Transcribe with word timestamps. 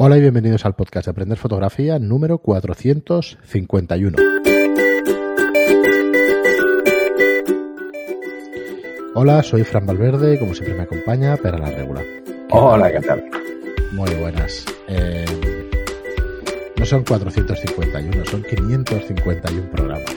Hola 0.00 0.16
y 0.16 0.20
bienvenidos 0.20 0.64
al 0.64 0.76
podcast 0.76 1.06
de 1.06 1.10
Aprender 1.10 1.36
Fotografía 1.36 1.98
número 1.98 2.38
451. 2.38 4.16
Hola, 9.16 9.42
soy 9.42 9.64
Fran 9.64 9.86
Valverde 9.86 10.36
y 10.36 10.38
como 10.38 10.54
siempre 10.54 10.76
me 10.76 10.84
acompaña 10.84 11.36
Pera 11.36 11.58
la 11.58 11.70
Regula. 11.70 12.00
Hola, 12.50 12.92
¿qué 12.92 13.00
tal? 13.00 13.24
Muy 13.90 14.14
buenas. 14.14 14.64
Eh, 14.86 15.24
no 16.78 16.86
son 16.86 17.02
451, 17.02 18.24
son 18.26 18.44
551 18.44 19.70
programas. 19.72 20.16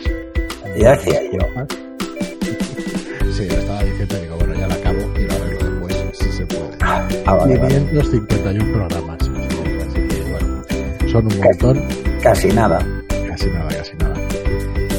Ya 0.78 0.92
decía 0.92 1.22
yo. 1.34 1.40
Sí, 3.32 3.48
lo 3.48 3.56
estaba 3.56 3.82
diciendo 3.84 4.16
y 4.16 4.22
digo, 4.22 4.36
bueno, 4.36 4.54
ya 4.54 4.68
la 4.68 4.76
acabo 4.76 5.00
y 5.18 5.24
lo 5.24 5.34
arreglo 5.34 5.72
después, 5.72 6.18
si 6.20 6.32
se 6.34 6.46
puede. 6.46 6.70
Ah, 6.82 7.08
vale, 7.26 7.58
vale. 7.58 7.76
551 7.90 8.74
programas. 8.74 9.31
Son 11.12 11.26
un 11.28 11.40
montón. 11.40 11.82
Casi 12.22 12.48
nada. 12.50 12.80
Casi 13.28 13.48
nada, 13.50 13.68
casi 13.70 13.96
nada. 13.98 14.14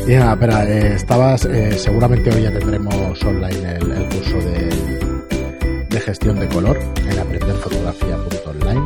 Y 0.07 0.11
nada, 0.17 0.33
espera, 0.33 0.65
eh, 0.69 0.95
estabas, 0.95 1.45
eh, 1.45 1.73
seguramente 1.79 2.31
hoy 2.35 2.43
ya 2.43 2.51
tendremos 2.53 3.23
online 3.25 3.77
el, 3.77 3.91
el 3.93 4.05
curso 4.09 4.37
de, 4.39 5.87
de 5.89 6.01
gestión 6.01 6.41
de 6.41 6.49
color 6.49 6.77
en 7.09 7.19
aprenderfotografía.online. 7.19 8.83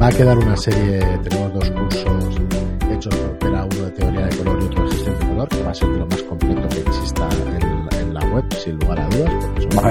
Va 0.00 0.06
a 0.06 0.12
quedar 0.12 0.38
una 0.38 0.56
serie, 0.56 1.00
tenemos 1.24 1.52
dos 1.54 1.70
cursos 1.70 2.40
hechos 2.92 3.14
por 3.14 3.38
Pera, 3.38 3.64
uno 3.64 3.84
de 3.86 3.90
teoría 3.90 4.26
de 4.26 4.36
color 4.36 4.58
y 4.62 4.64
otro 4.66 4.84
de 4.84 4.90
gestión 4.92 5.18
de 5.18 5.26
color, 5.26 5.48
que 5.48 5.62
va 5.62 5.70
a 5.70 5.74
ser 5.74 5.88
de 5.88 5.98
lo 5.98 6.06
más 6.06 6.22
completo 6.22 6.68
que 6.68 6.80
exista 6.80 7.28
en, 7.60 7.98
en 8.00 8.14
la 8.14 8.20
web, 8.26 8.44
sin 8.62 8.76
lugar 8.78 9.00
a 9.00 9.08
dudas. 9.08 9.32
Son- 9.62 9.82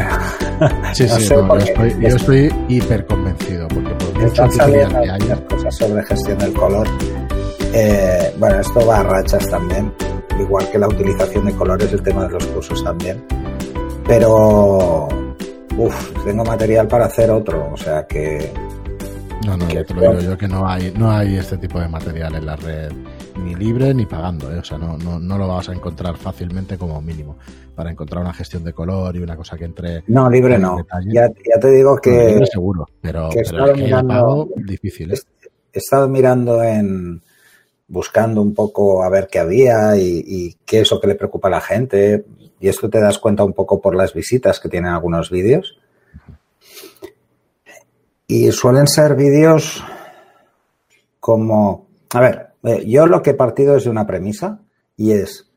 Sí, 0.93 1.07
sí, 1.09 1.33
no, 1.33 1.57
yo, 1.57 1.65
estoy, 1.65 1.95
yo 2.01 2.07
estoy 2.15 2.53
hiper 2.69 3.05
convencido, 3.07 3.67
porque 3.69 3.89
por 3.95 4.19
mucho 4.21 4.43
tutorial 4.47 5.01
que 5.01 5.09
haya, 5.09 5.35
sobre 5.71 6.03
gestión 6.03 6.37
del 6.37 6.53
color. 6.53 6.87
Eh, 7.73 8.33
bueno, 8.37 8.59
esto 8.59 8.85
va 8.85 8.99
a 8.99 9.03
rachas 9.03 9.47
también, 9.49 9.93
igual 10.39 10.69
que 10.71 10.77
la 10.77 10.87
utilización 10.87 11.45
de 11.45 11.53
colores, 11.53 11.91
el 11.93 12.01
tema 12.03 12.25
de 12.25 12.33
los 12.33 12.45
cursos 12.47 12.83
también. 12.83 13.23
Pero, 14.07 15.07
uff, 15.77 16.23
tengo 16.25 16.43
material 16.43 16.87
para 16.87 17.05
hacer 17.05 17.29
otro, 17.31 17.71
o 17.73 17.77
sea 17.77 18.05
que 18.05 18.51
No, 19.45 19.55
no, 19.55 19.67
que 19.67 19.83
te 19.83 19.93
lo 19.93 20.01
digo 20.01 20.19
yo 20.31 20.37
que 20.37 20.47
no 20.47 20.67
hay, 20.67 20.93
no 20.97 21.09
hay 21.11 21.37
este 21.37 21.57
tipo 21.57 21.79
de 21.79 21.87
material 21.87 22.35
en 22.35 22.45
la 22.45 22.55
red 22.55 22.91
ni 23.41 23.55
libre 23.55 23.93
ni 23.93 24.05
pagando, 24.05 24.51
¿eh? 24.53 24.59
o 24.59 24.63
sea, 24.63 24.77
no, 24.77 24.97
no, 24.97 25.17
no 25.17 25.37
lo 25.37 25.47
vas 25.47 25.69
a 25.69 25.73
encontrar 25.73 26.17
fácilmente 26.17 26.77
como 26.77 27.01
mínimo 27.01 27.37
para 27.73 27.89
encontrar 27.89 28.21
una 28.21 28.33
gestión 28.33 28.63
de 28.65 28.73
color 28.73 29.15
y 29.15 29.19
una 29.19 29.37
cosa 29.37 29.57
que 29.57 29.63
entre 29.65 30.03
no, 30.07 30.29
libre 30.29 30.55
en 30.55 30.61
no. 30.63 30.85
Ya, 31.07 31.27
ya 31.27 31.59
te 31.59 31.71
digo 31.71 31.95
que 31.97 32.11
libre 32.27 32.45
seguro, 32.47 32.85
pero, 32.99 33.29
que 33.29 33.41
pero 33.49 33.67
es 33.67 33.73
que 33.73 33.83
mirando- 33.83 34.13
pago 34.13 34.49
difícil, 34.57 35.13
¿eh? 35.13 35.17
He 35.73 35.79
estado 35.79 36.07
mirando 36.07 36.63
en 36.63 37.21
buscando 37.91 38.41
un 38.41 38.53
poco 38.53 39.03
a 39.03 39.09
ver 39.09 39.27
qué 39.29 39.39
había 39.39 39.97
y, 39.97 40.57
qué 40.65 40.79
es 40.81 40.91
lo 40.91 40.99
que 41.01 41.07
le 41.07 41.15
preocupa 41.15 41.49
a 41.49 41.51
la 41.51 41.61
gente. 41.61 42.25
Y 42.59 42.69
esto 42.69 42.89
te 42.89 43.01
das 43.01 43.19
cuenta 43.19 43.43
un 43.43 43.53
poco 43.53 43.81
por 43.81 43.95
las 43.95 44.13
visitas 44.13 44.59
que 44.59 44.69
tienen 44.69 44.91
algunos 44.91 45.29
vídeos. 45.29 45.77
Y 48.27 48.51
suelen 48.53 48.87
ser 48.87 49.15
vídeos 49.15 49.83
como, 51.19 51.87
a 52.13 52.21
ver, 52.21 52.51
eh, 52.63 52.85
yo 52.87 53.07
lo 53.07 53.21
que 53.21 53.31
he 53.31 53.35
partido 53.35 53.75
es 53.75 53.83
de 53.83 53.89
una 53.89 54.07
premisa 54.07 54.61
y 54.95 55.11
es, 55.11 55.51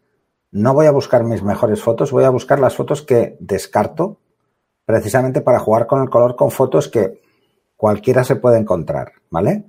no 0.50 0.74
voy 0.74 0.86
a 0.86 0.90
buscar 0.90 1.22
mis 1.22 1.42
mejores 1.42 1.80
fotos, 1.82 2.10
voy 2.10 2.24
a 2.24 2.30
buscar 2.30 2.58
las 2.58 2.74
fotos 2.74 3.02
que 3.02 3.36
descarto 3.38 4.18
precisamente 4.84 5.40
para 5.40 5.60
jugar 5.60 5.86
con 5.86 6.02
el 6.02 6.10
color 6.10 6.34
con 6.34 6.50
fotos 6.50 6.88
que 6.88 7.20
cualquiera 7.76 8.24
se 8.24 8.36
puede 8.36 8.58
encontrar, 8.58 9.12
¿vale? 9.30 9.64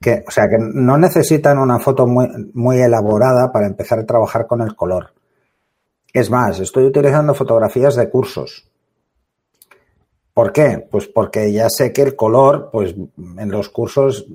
Que, 0.00 0.24
o 0.26 0.30
sea, 0.30 0.48
que 0.48 0.58
no 0.58 0.96
necesitan 0.96 1.58
una 1.58 1.78
foto 1.80 2.06
muy, 2.06 2.28
muy 2.54 2.80
elaborada 2.80 3.50
para 3.50 3.66
empezar 3.66 3.98
a 3.98 4.06
trabajar 4.06 4.46
con 4.46 4.60
el 4.62 4.76
color. 4.76 5.12
Es 6.12 6.30
más, 6.30 6.60
estoy 6.60 6.84
utilizando 6.84 7.34
fotografías 7.34 7.96
de 7.96 8.08
cursos. 8.08 8.68
¿Por 10.32 10.52
qué? 10.52 10.86
Pues 10.88 11.08
porque 11.08 11.52
ya 11.52 11.68
sé 11.68 11.92
que 11.92 12.02
el 12.02 12.14
color, 12.14 12.70
pues 12.72 12.94
en 13.16 13.50
los 13.50 13.68
cursos, 13.70 14.26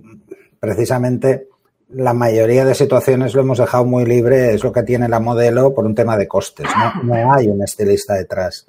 precisamente 0.60 1.48
la 1.90 2.14
mayoría 2.14 2.66
de 2.66 2.76
situaciones 2.76 3.34
lo 3.34 3.42
hemos 3.42 3.58
dejado 3.58 3.86
muy 3.86 4.06
libre, 4.06 4.54
es 4.54 4.64
lo 4.64 4.72
que 4.72 4.84
tiene 4.84 5.08
la 5.08 5.20
modelo 5.20 5.74
por 5.74 5.86
un 5.86 5.96
tema 5.96 6.18
de 6.18 6.28
costes. 6.28 6.68
No, 6.76 7.04
no 7.04 7.34
hay 7.34 7.48
un 7.48 7.64
estilista 7.64 8.16
detrás. 8.16 8.68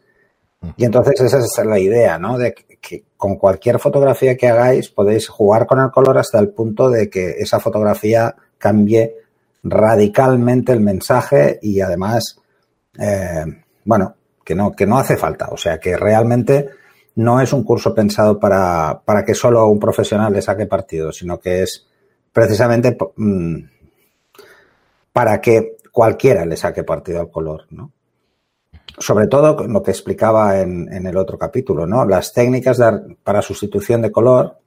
Y 0.76 0.84
entonces 0.84 1.20
esa 1.20 1.38
es 1.38 1.66
la 1.66 1.78
idea, 1.78 2.18
¿no? 2.18 2.38
De 2.38 2.54
que, 2.86 3.04
con 3.16 3.36
cualquier 3.36 3.78
fotografía 3.78 4.36
que 4.36 4.48
hagáis 4.48 4.90
podéis 4.90 5.28
jugar 5.28 5.66
con 5.66 5.80
el 5.80 5.90
color 5.90 6.18
hasta 6.18 6.38
el 6.38 6.50
punto 6.50 6.90
de 6.90 7.08
que 7.08 7.30
esa 7.38 7.58
fotografía 7.58 8.34
cambie 8.58 9.14
radicalmente 9.62 10.72
el 10.72 10.80
mensaje 10.80 11.58
y 11.62 11.80
además, 11.80 12.38
eh, 12.98 13.44
bueno, 13.84 14.14
que 14.44 14.54
no, 14.54 14.72
que 14.72 14.86
no 14.86 14.98
hace 14.98 15.16
falta. 15.16 15.48
O 15.50 15.56
sea, 15.56 15.78
que 15.78 15.96
realmente 15.96 16.68
no 17.16 17.40
es 17.40 17.52
un 17.52 17.64
curso 17.64 17.94
pensado 17.94 18.38
para, 18.38 19.00
para 19.04 19.24
que 19.24 19.34
solo 19.34 19.66
un 19.68 19.80
profesional 19.80 20.32
le 20.32 20.42
saque 20.42 20.66
partido, 20.66 21.12
sino 21.12 21.38
que 21.38 21.62
es 21.62 21.86
precisamente 22.32 22.96
mm, 23.16 23.56
para 25.12 25.40
que 25.40 25.76
cualquiera 25.90 26.44
le 26.44 26.56
saque 26.56 26.82
partido 26.82 27.20
al 27.20 27.30
color, 27.30 27.66
¿no? 27.70 27.92
Sobre 28.98 29.26
todo 29.26 29.66
lo 29.66 29.82
que 29.82 29.90
explicaba 29.90 30.60
en, 30.60 30.92
en, 30.92 31.06
el 31.06 31.16
otro 31.16 31.38
capítulo, 31.38 31.86
¿no? 31.86 32.04
Las 32.04 32.32
técnicas 32.32 32.78
para 33.22 33.42
sustitución 33.42 34.02
de 34.02 34.12
color, 34.12 34.58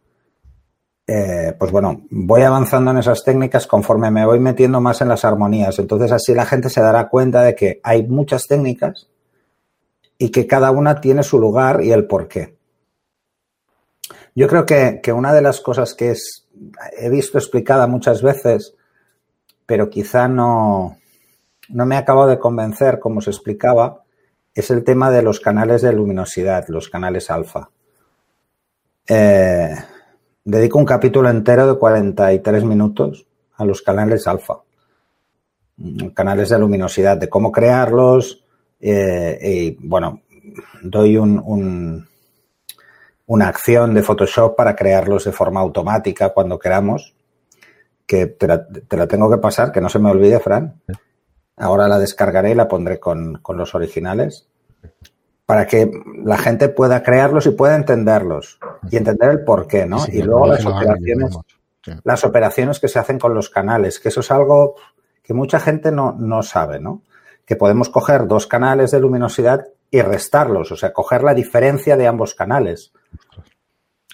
eh, 1.10 1.56
pues 1.58 1.72
bueno, 1.72 2.02
voy 2.10 2.42
avanzando 2.42 2.92
en 2.92 2.98
esas 2.98 3.24
técnicas 3.24 3.66
conforme 3.66 4.12
me 4.12 4.26
voy 4.26 4.40
metiendo 4.40 4.82
más 4.82 5.00
en 5.00 5.08
las 5.08 5.24
armonías. 5.24 5.80
Entonces 5.80 6.12
así 6.12 6.34
la 6.34 6.46
gente 6.46 6.70
se 6.70 6.82
dará 6.82 7.08
cuenta 7.08 7.44
de 7.44 7.56
que 7.56 7.80
hay 7.84 8.06
muchas 8.06 8.46
técnicas 8.48 9.08
y 10.18 10.30
que 10.30 10.46
cada 10.46 10.72
una 10.72 11.00
tiene 11.00 11.24
su 11.24 11.40
lugar 11.40 11.82
y 11.82 11.92
el 11.92 12.08
porqué. 12.08 12.58
Yo 14.36 14.48
creo 14.48 14.66
que, 14.66 15.00
que 15.02 15.14
una 15.14 15.34
de 15.34 15.42
las 15.42 15.62
cosas 15.62 15.94
que 15.94 16.12
es, 16.12 16.46
he 16.98 17.10
visto 17.10 17.38
explicada 17.38 17.88
muchas 17.88 18.22
veces, 18.22 18.76
pero 19.66 19.90
quizá 19.90 20.28
no, 20.28 20.98
no 21.70 21.86
me 21.86 21.96
acabo 21.96 22.28
de 22.28 22.38
convencer 22.38 23.00
como 23.00 23.22
se 23.22 23.30
explicaba, 23.30 24.04
es 24.58 24.72
el 24.72 24.84
tema 24.84 25.12
de 25.12 25.22
los 25.22 25.40
canales 25.40 25.84
de 25.84 25.94
luminosidad, 25.94 26.68
los 26.70 26.90
canales 26.90 27.30
alfa. 27.30 27.70
Eh, 29.08 29.76
dedico 30.44 30.80
un 30.80 30.86
capítulo 30.86 31.30
entero 31.30 31.68
de 31.68 31.78
43 31.78 32.64
minutos 32.64 33.28
a 33.56 33.66
los 33.66 33.84
canales 33.84 34.26
alfa. 34.26 34.62
Canales 36.16 36.50
de 36.50 36.58
luminosidad, 36.58 37.18
de 37.18 37.30
cómo 37.30 37.52
crearlos. 37.52 38.44
Eh, 38.80 39.38
y 39.80 39.88
bueno, 39.88 40.24
doy 40.82 41.18
un, 41.18 41.40
un, 41.46 42.08
una 43.28 43.50
acción 43.50 43.94
de 43.94 44.02
Photoshop 44.02 44.56
para 44.56 44.76
crearlos 44.76 45.26
de 45.26 45.34
forma 45.34 45.60
automática 45.60 46.30
cuando 46.30 46.58
queramos. 46.58 47.14
Que 48.08 48.26
te 48.26 48.48
la, 48.48 48.66
te 48.68 48.98
la 48.98 49.06
tengo 49.06 49.30
que 49.30 49.38
pasar, 49.38 49.72
que 49.72 49.82
no 49.82 49.90
se 49.90 50.00
me 50.00 50.10
olvide, 50.10 50.40
Fran. 50.40 50.82
Ahora 51.58 51.88
la 51.88 51.98
descargaré 51.98 52.52
y 52.52 52.56
la 52.56 52.68
pondré 52.68 53.00
con, 53.00 53.40
con, 53.42 53.58
los 53.58 53.74
originales 53.74 54.48
para 55.48 55.66
que 55.66 55.90
la 56.24 56.38
gente 56.38 56.70
pueda 56.70 57.02
crearlos 57.02 57.48
y 57.48 57.52
pueda 57.52 57.76
entenderlos 57.76 58.60
y 58.92 58.98
entender 58.98 59.30
el 59.32 59.44
por 59.44 59.66
qué, 59.66 59.86
¿no? 59.86 60.00
Sí, 60.00 60.20
y 60.20 60.22
luego 60.22 60.46
las 60.46 60.66
operaciones, 60.66 61.38
sí. 61.84 61.92
las 62.04 62.24
operaciones 62.24 62.80
que 62.80 62.88
se 62.88 63.00
hacen 63.00 63.18
con 63.18 63.34
los 63.34 63.50
canales, 63.50 64.00
que 64.00 64.10
eso 64.10 64.20
es 64.20 64.30
algo 64.30 64.76
que 65.24 65.34
mucha 65.34 65.60
gente 65.60 65.92
no, 65.92 66.16
no 66.20 66.44
sabe, 66.44 66.80
¿no? 66.80 67.02
Que 67.46 67.56
podemos 67.56 67.90
coger 67.90 68.28
dos 68.28 68.46
canales 68.46 68.92
de 68.92 69.00
luminosidad 69.00 69.68
y 69.90 70.02
restarlos, 70.02 70.72
o 70.72 70.76
sea, 70.76 70.94
coger 70.94 71.24
la 71.24 71.34
diferencia 71.34 71.98
de 71.98 72.08
ambos 72.08 72.36
canales. 72.36 72.92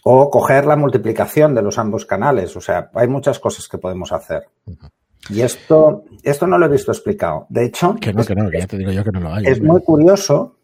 O 0.04 0.30
coger 0.30 0.66
la 0.66 0.76
multiplicación 0.76 1.56
de 1.56 1.62
los 1.62 1.78
ambos 1.78 2.06
canales. 2.06 2.56
O 2.58 2.62
sea, 2.62 2.92
hay 2.94 3.08
muchas 3.08 3.40
cosas 3.40 3.70
que 3.70 3.78
podemos 3.78 4.12
hacer. 4.12 4.50
Uh 4.66 4.74
-huh. 4.74 4.90
Y 5.30 5.42
esto, 5.42 6.04
esto 6.22 6.48
no 6.48 6.58
lo 6.58 6.66
he 6.66 6.70
visto 6.70 6.92
explicado. 6.92 7.46
De 7.50 7.66
hecho, 7.66 7.96
que 7.96 8.14
no, 8.14 8.22
es, 8.22 8.28
que 8.28 8.36
no, 8.36 8.50
que 8.50 8.60
ya 8.60 8.68
te 8.68 8.78
digo 8.78 8.92
yo 8.92 9.04
que 9.04 9.12
no 9.12 9.22
lo 9.22 9.34
hay. 9.34 9.46
Es 9.46 9.62
muy 9.62 9.82
curioso 9.82 10.58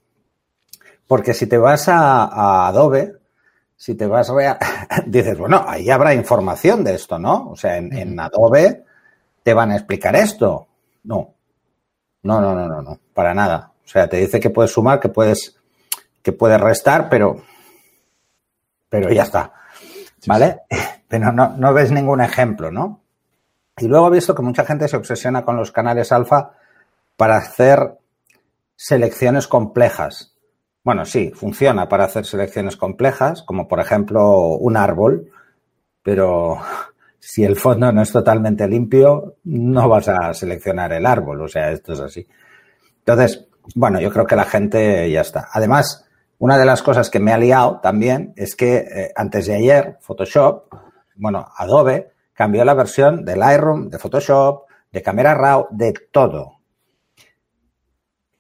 porque 1.07 1.33
si 1.33 1.47
te 1.47 1.57
vas 1.57 1.87
a, 1.87 2.25
a 2.25 2.67
Adobe, 2.67 3.15
si 3.75 3.95
te 3.95 4.05
vas 4.05 4.29
a, 4.29 4.59
dices, 5.07 5.37
bueno, 5.37 5.63
ahí 5.65 5.89
habrá 5.89 6.13
información 6.13 6.83
de 6.83 6.95
esto, 6.95 7.17
¿no? 7.17 7.49
O 7.49 7.55
sea, 7.55 7.77
en, 7.77 7.91
en, 7.97 8.19
Adobe 8.19 8.83
te 9.41 9.53
van 9.53 9.71
a 9.71 9.75
explicar 9.75 10.15
esto. 10.15 10.67
No, 11.03 11.33
no, 12.23 12.41
no, 12.41 12.53
no, 12.53 12.67
no, 12.67 12.81
no, 12.81 12.99
para 13.13 13.33
nada. 13.33 13.71
O 13.83 13.87
sea, 13.87 14.07
te 14.07 14.17
dice 14.17 14.39
que 14.39 14.49
puedes 14.49 14.71
sumar, 14.71 14.99
que 14.99 15.09
puedes, 15.09 15.57
que 16.21 16.33
puedes 16.33 16.59
restar, 16.59 17.09
pero, 17.09 17.41
pero 18.89 19.11
ya 19.11 19.23
está, 19.23 19.53
¿vale? 20.27 20.59
Pero 21.09 21.31
no, 21.31 21.57
no 21.57 21.73
ves 21.73 21.91
ningún 21.91 22.21
ejemplo, 22.21 22.69
¿no? 22.69 23.01
Y 23.79 23.87
luego 23.87 24.07
he 24.07 24.11
visto 24.11 24.35
que 24.35 24.41
mucha 24.41 24.65
gente 24.65 24.87
se 24.87 24.97
obsesiona 24.97 25.43
con 25.43 25.55
los 25.55 25.71
canales 25.71 26.11
alfa 26.11 26.51
para 27.17 27.37
hacer 27.37 27.97
selecciones 28.75 29.47
complejas. 29.47 30.35
Bueno, 30.83 31.05
sí, 31.05 31.31
funciona 31.31 31.89
para 31.89 32.05
hacer 32.05 32.25
selecciones 32.25 32.77
complejas, 32.77 33.43
como 33.43 33.67
por 33.67 33.79
ejemplo 33.79 34.55
un 34.55 34.77
árbol, 34.77 35.31
pero, 36.03 36.57
si 37.19 37.43
el 37.43 37.55
fondo 37.55 37.91
no 37.91 38.01
es 38.01 38.11
totalmente 38.11 38.67
limpio, 38.67 39.35
no 39.43 39.89
vas 39.89 40.07
a 40.07 40.33
seleccionar 40.33 40.93
el 40.93 41.05
árbol. 41.05 41.41
O 41.41 41.47
sea, 41.47 41.71
esto 41.71 41.93
es 41.93 41.99
así. 41.99 42.27
Entonces, 42.99 43.47
bueno, 43.75 43.99
yo 43.99 44.09
creo 44.11 44.25
que 44.25 44.35
la 44.35 44.45
gente 44.45 45.09
ya 45.11 45.21
está. 45.21 45.49
Además, 45.51 46.05
una 46.39 46.57
de 46.57 46.65
las 46.65 46.81
cosas 46.81 47.09
que 47.09 47.19
me 47.19 47.33
ha 47.33 47.37
liado 47.37 47.79
también 47.81 48.33
es 48.35 48.55
que 48.55 48.77
eh, 48.77 49.11
antes 49.15 49.45
de 49.47 49.55
ayer 49.55 49.97
Photoshop, 50.01 50.73
bueno, 51.15 51.47
Adobe 51.57 52.13
cambió 52.39 52.63
la 52.63 52.73
versión 52.73 53.25
del 53.25 53.39
Lightroom, 53.39 53.89
de 53.89 53.99
Photoshop, 53.99 54.63
de 54.93 55.01
Camera 55.01 55.35
Raw, 55.35 55.67
de 55.71 55.91
todo. 56.09 56.59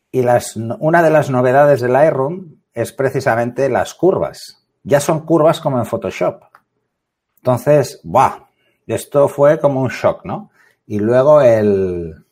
Y 0.09 0.21
las, 0.21 0.55
una 0.55 1.03
de 1.03 1.09
las 1.09 1.29
novedades 1.29 1.81
del 1.81 1.91
Lightroom 1.91 2.61
es 2.71 2.93
precisamente 2.93 3.67
las 3.67 3.93
curvas. 3.93 4.65
Ya 4.83 5.01
son 5.01 5.25
curvas 5.25 5.59
como 5.59 5.79
en 5.79 5.85
Photoshop. 5.85 6.43
Entonces, 7.39 7.99
¡buah! 8.05 8.47
Esto 8.87 9.27
fue 9.27 9.59
como 9.59 9.81
un 9.81 9.89
shock, 9.89 10.23
¿no? 10.23 10.49
Y 10.87 10.99
luego 10.99 11.41
el... 11.41 12.23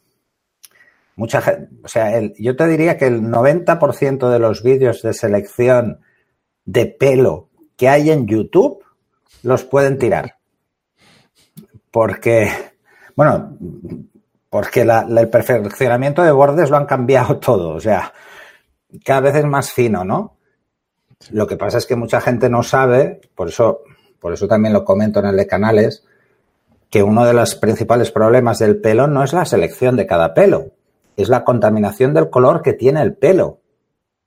Mucha 1.17 1.41
gente, 1.41 1.67
o 1.83 1.89
sea, 1.89 2.17
el, 2.17 2.33
yo 2.39 2.55
te 2.55 2.65
diría 2.65 2.97
que 2.97 3.07
el 3.07 3.23
90% 3.23 4.29
de 4.29 4.39
los 4.39 4.63
vídeos 4.63 5.01
de 5.01 5.13
selección 5.13 5.99
de 6.63 6.85
pelo 6.85 7.49
que 7.75 7.89
hay 7.89 8.09
en 8.09 8.25
YouTube 8.25 8.85
los 9.43 9.65
pueden 9.65 9.97
tirar. 9.97 10.36
Porque, 11.97 12.47
bueno, 13.15 13.57
porque 14.51 14.81
el 14.81 15.29
perfeccionamiento 15.29 16.21
de 16.21 16.31
bordes 16.31 16.69
lo 16.69 16.77
han 16.77 16.85
cambiado 16.85 17.37
todo. 17.39 17.69
O 17.69 17.79
sea, 17.79 18.13
cada 19.03 19.21
vez 19.21 19.37
es 19.37 19.45
más 19.45 19.71
fino, 19.71 20.03
¿no? 20.03 20.37
Lo 21.31 21.47
que 21.47 21.57
pasa 21.57 21.79
es 21.79 21.87
que 21.87 21.95
mucha 21.95 22.21
gente 22.21 22.51
no 22.51 22.61
sabe, 22.61 23.19
por 23.33 23.47
eso, 23.47 23.81
por 24.19 24.31
eso 24.31 24.47
también 24.47 24.75
lo 24.75 24.85
comento 24.85 25.21
en 25.21 25.25
el 25.25 25.37
de 25.37 25.47
canales, 25.47 26.05
que 26.91 27.01
uno 27.01 27.25
de 27.25 27.33
los 27.33 27.55
principales 27.55 28.11
problemas 28.11 28.59
del 28.59 28.79
pelo 28.79 29.07
no 29.07 29.23
es 29.23 29.33
la 29.33 29.45
selección 29.45 29.95
de 29.95 30.05
cada 30.05 30.35
pelo, 30.35 30.73
es 31.15 31.29
la 31.29 31.43
contaminación 31.43 32.13
del 32.13 32.29
color 32.29 32.61
que 32.61 32.73
tiene 32.73 33.01
el 33.01 33.15
pelo. 33.15 33.61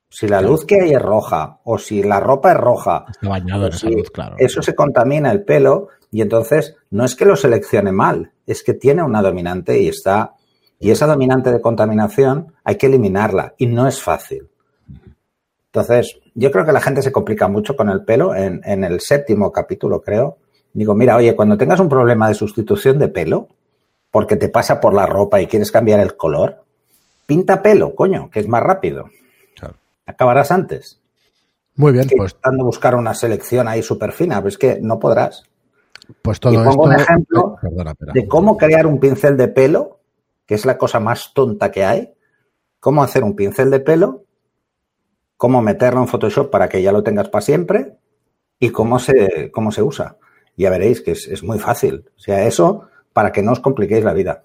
Si 0.09 0.27
la 0.27 0.41
luz 0.41 0.65
que 0.65 0.81
hay 0.81 0.91
es 0.91 1.01
roja 1.01 1.61
o 1.63 1.77
si 1.77 2.03
la 2.03 2.19
ropa 2.19 2.51
es 2.51 2.57
roja, 2.57 3.05
Está 3.09 3.29
bañado 3.29 3.67
en 3.67 3.73
esa 3.73 3.89
luz, 3.89 4.11
claro. 4.11 4.35
eso 4.39 4.61
se 4.61 4.75
contamina 4.75 5.31
el 5.31 5.45
pelo 5.45 5.87
y 6.11 6.21
entonces 6.21 6.75
no 6.89 7.05
es 7.05 7.15
que 7.15 7.25
lo 7.25 7.35
seleccione 7.35 7.91
mal, 7.91 8.33
es 8.45 8.63
que 8.63 8.73
tiene 8.73 9.01
una 9.01 9.21
dominante 9.21 9.81
y 9.81 9.87
está 9.87 10.35
y 10.81 10.89
esa 10.89 11.05
dominante 11.05 11.51
de 11.51 11.61
contaminación 11.61 12.53
hay 12.63 12.75
que 12.75 12.87
eliminarla 12.87 13.53
y 13.57 13.67
no 13.67 13.87
es 13.87 14.01
fácil. 14.01 14.49
Entonces, 15.67 16.19
yo 16.33 16.51
creo 16.51 16.65
que 16.65 16.71
la 16.71 16.81
gente 16.81 17.03
se 17.03 17.11
complica 17.11 17.47
mucho 17.47 17.75
con 17.75 17.89
el 17.89 18.03
pelo. 18.03 18.35
En, 18.35 18.61
en, 18.65 18.83
el 18.83 18.99
séptimo 18.99 19.51
capítulo, 19.51 20.01
creo, 20.01 20.39
digo, 20.73 20.95
mira, 20.95 21.15
oye, 21.15 21.35
cuando 21.35 21.55
tengas 21.55 21.79
un 21.79 21.87
problema 21.87 22.27
de 22.27 22.33
sustitución 22.33 22.97
de 22.97 23.09
pelo, 23.09 23.47
porque 24.09 24.35
te 24.35 24.49
pasa 24.49 24.81
por 24.81 24.95
la 24.95 25.05
ropa 25.05 25.39
y 25.39 25.45
quieres 25.45 25.71
cambiar 25.71 25.99
el 25.99 26.17
color, 26.17 26.63
pinta 27.27 27.61
pelo, 27.61 27.95
coño, 27.95 28.29
que 28.31 28.39
es 28.39 28.47
más 28.47 28.63
rápido. 28.63 29.05
Claro. 29.55 29.75
Acabarás 30.07 30.51
antes. 30.51 30.99
Muy 31.75 31.93
bien, 31.93 32.07
que 32.07 32.15
pues. 32.17 32.31
Intentando 32.31 32.65
buscar 32.65 32.95
una 32.95 33.13
selección 33.13 33.67
ahí 33.67 33.83
súper 33.83 34.13
fina, 34.13 34.37
pero 34.37 34.49
es 34.49 34.57
que 34.57 34.79
no 34.81 34.99
podrás. 34.99 35.43
Pues 36.21 36.39
todo 36.39 36.53
y 36.53 36.57
pongo 36.57 36.69
esto... 36.69 36.81
un 36.81 36.93
ejemplo 36.93 37.55
eh, 37.55 37.67
perdona, 37.67 37.93
perdona. 37.95 38.13
de 38.13 38.27
cómo 38.27 38.57
crear 38.57 38.85
un 38.85 38.99
pincel 38.99 39.37
de 39.37 39.47
pelo, 39.47 39.99
que 40.45 40.55
es 40.55 40.65
la 40.65 40.77
cosa 40.77 40.99
más 40.99 41.33
tonta 41.33 41.71
que 41.71 41.85
hay. 41.85 42.13
Cómo 42.79 43.03
hacer 43.03 43.23
un 43.23 43.35
pincel 43.35 43.69
de 43.69 43.79
pelo 43.79 44.25
cómo 45.41 45.59
meterlo 45.63 46.01
en 46.01 46.07
Photoshop 46.07 46.51
para 46.51 46.69
que 46.69 46.83
ya 46.83 46.91
lo 46.91 47.01
tengas 47.01 47.27
para 47.29 47.41
siempre 47.41 47.97
y 48.59 48.69
cómo 48.69 48.99
se, 48.99 49.49
cómo 49.51 49.71
se 49.71 49.81
usa. 49.81 50.17
Ya 50.55 50.69
veréis 50.69 51.01
que 51.01 51.13
es, 51.13 51.27
es, 51.27 51.41
muy 51.41 51.57
fácil. 51.57 52.05
O 52.15 52.19
sea, 52.19 52.45
eso 52.45 52.87
para 53.11 53.31
que 53.31 53.41
no 53.41 53.51
os 53.51 53.59
compliquéis 53.59 54.03
la 54.03 54.13
vida. 54.13 54.43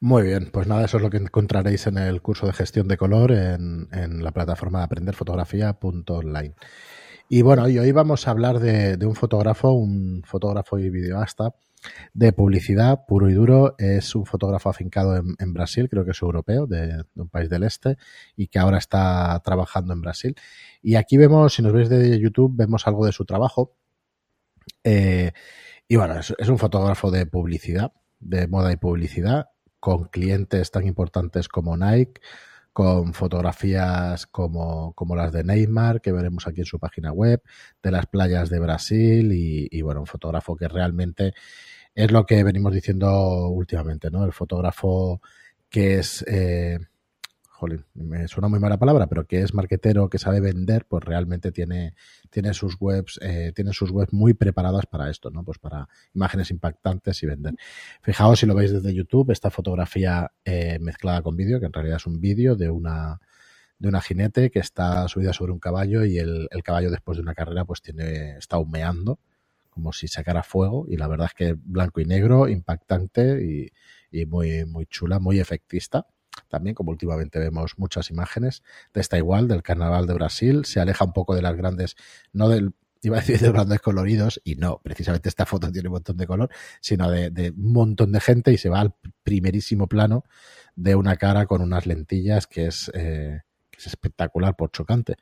Muy 0.00 0.22
bien, 0.22 0.48
pues 0.50 0.66
nada, 0.66 0.86
eso 0.86 0.96
es 0.96 1.02
lo 1.02 1.10
que 1.10 1.18
encontraréis 1.18 1.86
en 1.86 1.98
el 1.98 2.22
curso 2.22 2.46
de 2.46 2.54
gestión 2.54 2.88
de 2.88 2.96
color 2.96 3.30
en, 3.30 3.88
en 3.92 4.24
la 4.24 4.30
plataforma 4.30 4.78
de 4.78 4.84
aprenderfotografía.online. 4.86 6.54
Y 7.28 7.42
bueno, 7.42 7.68
y 7.68 7.78
hoy 7.78 7.90
vamos 7.90 8.28
a 8.28 8.30
hablar 8.30 8.60
de, 8.60 9.04
un 9.04 9.16
fotógrafo, 9.16 9.72
un 9.72 10.22
fotógrafo 10.24 10.78
y 10.78 10.90
videoasta 10.90 11.54
de 12.14 12.32
publicidad 12.32 13.04
puro 13.06 13.28
y 13.28 13.34
duro. 13.34 13.74
Es 13.78 14.14
un 14.14 14.26
fotógrafo 14.26 14.70
afincado 14.70 15.16
en, 15.16 15.52
Brasil, 15.52 15.88
creo 15.88 16.04
que 16.04 16.12
es 16.12 16.22
europeo, 16.22 16.68
de, 16.68 17.04
un 17.16 17.28
país 17.28 17.50
del 17.50 17.64
este, 17.64 17.96
y 18.36 18.46
que 18.46 18.60
ahora 18.60 18.78
está 18.78 19.40
trabajando 19.44 19.92
en 19.92 20.02
Brasil. 20.02 20.36
Y 20.82 20.94
aquí 20.94 21.16
vemos, 21.16 21.54
si 21.54 21.62
nos 21.62 21.72
veis 21.72 21.88
de 21.88 22.16
YouTube, 22.20 22.52
vemos 22.54 22.86
algo 22.86 23.04
de 23.04 23.12
su 23.12 23.24
trabajo. 23.24 23.74
Eh, 24.84 25.32
y 25.88 25.96
bueno, 25.96 26.20
es, 26.20 26.48
un 26.48 26.58
fotógrafo 26.58 27.10
de 27.10 27.26
publicidad, 27.26 27.92
de 28.20 28.46
moda 28.46 28.70
y 28.70 28.76
publicidad, 28.76 29.46
con 29.80 30.04
clientes 30.04 30.70
tan 30.70 30.86
importantes 30.86 31.48
como 31.48 31.76
Nike, 31.76 32.20
con 32.76 33.14
fotografías 33.14 34.26
como, 34.26 34.92
como, 34.92 35.16
las 35.16 35.32
de 35.32 35.42
Neymar, 35.44 36.02
que 36.02 36.12
veremos 36.12 36.46
aquí 36.46 36.60
en 36.60 36.66
su 36.66 36.78
página 36.78 37.10
web, 37.10 37.42
de 37.82 37.90
las 37.90 38.04
playas 38.04 38.50
de 38.50 38.58
Brasil 38.58 39.32
y, 39.32 39.66
y 39.70 39.80
bueno, 39.80 40.00
un 40.00 40.06
fotógrafo 40.06 40.56
que 40.56 40.68
realmente 40.68 41.32
es 41.94 42.12
lo 42.12 42.26
que 42.26 42.44
venimos 42.44 42.74
diciendo 42.74 43.48
últimamente, 43.48 44.10
¿no? 44.10 44.26
El 44.26 44.32
fotógrafo 44.32 45.22
que 45.70 46.00
es, 46.00 46.22
eh, 46.28 46.78
jolín, 47.56 47.84
me 47.94 48.28
suena 48.28 48.48
muy 48.48 48.60
mala 48.60 48.76
palabra, 48.76 49.06
pero 49.06 49.26
que 49.26 49.40
es 49.40 49.54
marquetero, 49.54 50.10
que 50.10 50.18
sabe 50.18 50.40
vender, 50.40 50.84
pues 50.86 51.02
realmente 51.02 51.52
tiene, 51.52 51.94
tiene 52.30 52.52
sus 52.52 52.76
webs, 52.78 53.18
eh, 53.22 53.52
tiene 53.54 53.72
sus 53.72 53.90
webs 53.90 54.12
muy 54.12 54.34
preparadas 54.34 54.86
para 54.86 55.10
esto, 55.10 55.30
¿no? 55.30 55.42
Pues 55.42 55.58
para 55.58 55.88
imágenes 56.14 56.50
impactantes 56.50 57.22
y 57.22 57.26
vender. 57.26 57.54
Fijaos 58.02 58.40
si 58.40 58.46
lo 58.46 58.54
veis 58.54 58.72
desde 58.72 58.94
YouTube, 58.94 59.30
esta 59.30 59.50
fotografía 59.50 60.30
eh, 60.44 60.78
mezclada 60.80 61.22
con 61.22 61.34
vídeo, 61.34 61.58
que 61.58 61.66
en 61.66 61.72
realidad 61.72 61.96
es 61.96 62.06
un 62.06 62.20
vídeo 62.20 62.56
de 62.56 62.70
una 62.70 63.20
de 63.78 63.88
una 63.88 64.00
jinete 64.00 64.50
que 64.50 64.58
está 64.58 65.06
subida 65.06 65.34
sobre 65.34 65.52
un 65.52 65.58
caballo 65.58 66.04
y 66.06 66.16
el, 66.18 66.48
caballo 66.64 66.90
después 66.90 67.18
de 67.18 67.22
una 67.22 67.34
carrera 67.34 67.66
pues 67.66 67.82
tiene, 67.82 68.38
está 68.38 68.56
humeando 68.58 69.18
como 69.68 69.92
si 69.92 70.08
sacara 70.08 70.42
fuego 70.42 70.86
y 70.88 70.96
la 70.96 71.08
verdad 71.08 71.26
es 71.26 71.34
que 71.34 71.52
blanco 71.58 72.00
y 72.00 72.06
negro, 72.06 72.48
impactante 72.48 73.44
y, 73.44 73.70
y 74.10 74.24
muy, 74.24 74.64
muy 74.64 74.86
chula, 74.86 75.18
muy 75.18 75.40
efectista. 75.40 76.06
También, 76.48 76.74
como 76.74 76.90
últimamente 76.90 77.38
vemos 77.38 77.78
muchas 77.78 78.10
imágenes 78.10 78.62
de 78.92 79.00
esta 79.00 79.18
igual, 79.18 79.48
del 79.48 79.62
carnaval 79.62 80.06
de 80.06 80.14
Brasil, 80.14 80.64
se 80.64 80.80
aleja 80.80 81.04
un 81.04 81.12
poco 81.12 81.34
de 81.34 81.42
las 81.42 81.56
grandes, 81.56 81.96
no 82.32 82.48
del, 82.48 82.72
iba 83.02 83.16
a 83.16 83.20
decir 83.20 83.38
de 83.38 83.52
grandes 83.52 83.80
coloridos, 83.80 84.40
y 84.44 84.56
no, 84.56 84.80
precisamente 84.82 85.28
esta 85.28 85.46
foto 85.46 85.70
tiene 85.70 85.88
un 85.88 85.94
montón 85.94 86.16
de 86.16 86.26
color, 86.26 86.50
sino 86.80 87.10
de, 87.10 87.30
de 87.30 87.50
un 87.50 87.72
montón 87.72 88.12
de 88.12 88.20
gente 88.20 88.52
y 88.52 88.58
se 88.58 88.68
va 88.68 88.80
al 88.80 88.94
primerísimo 89.22 89.86
plano 89.86 90.24
de 90.74 90.94
una 90.94 91.16
cara 91.16 91.46
con 91.46 91.62
unas 91.62 91.86
lentillas 91.86 92.46
que 92.46 92.66
es, 92.66 92.90
eh, 92.94 93.42
que 93.70 93.78
es 93.78 93.86
espectacular 93.86 94.54
por 94.54 94.70
chocante. 94.70 95.16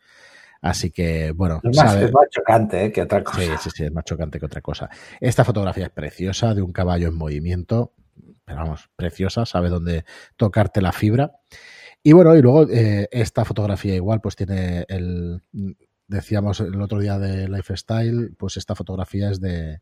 Así 0.60 0.90
que, 0.90 1.30
bueno. 1.32 1.60
Es 1.62 1.76
más, 1.76 1.94
es 1.96 2.12
más 2.12 2.28
chocante 2.30 2.86
¿eh? 2.86 2.92
que 2.92 3.02
otra 3.02 3.22
cosa. 3.22 3.38
Sí, 3.38 3.50
sí, 3.62 3.70
sí, 3.70 3.84
es 3.84 3.92
más 3.92 4.04
chocante 4.04 4.40
que 4.40 4.46
otra 4.46 4.62
cosa. 4.62 4.88
Esta 5.20 5.44
fotografía 5.44 5.84
es 5.84 5.90
preciosa, 5.90 6.54
de 6.54 6.62
un 6.62 6.72
caballo 6.72 7.08
en 7.08 7.14
movimiento. 7.14 7.92
Pero 8.44 8.58
vamos, 8.58 8.90
preciosa, 8.96 9.46
sabe 9.46 9.68
dónde 9.68 10.04
tocarte 10.36 10.82
la 10.82 10.92
fibra. 10.92 11.32
Y 12.02 12.12
bueno, 12.12 12.36
y 12.36 12.42
luego 12.42 12.68
eh, 12.70 13.08
esta 13.10 13.44
fotografía 13.44 13.94
igual, 13.94 14.20
pues 14.20 14.36
tiene 14.36 14.84
el. 14.88 15.40
Decíamos 16.06 16.60
el 16.60 16.80
otro 16.82 17.00
día 17.00 17.18
de 17.18 17.48
Lifestyle, 17.48 18.34
pues 18.38 18.58
esta 18.58 18.74
fotografía 18.74 19.30
es 19.30 19.40
de. 19.40 19.80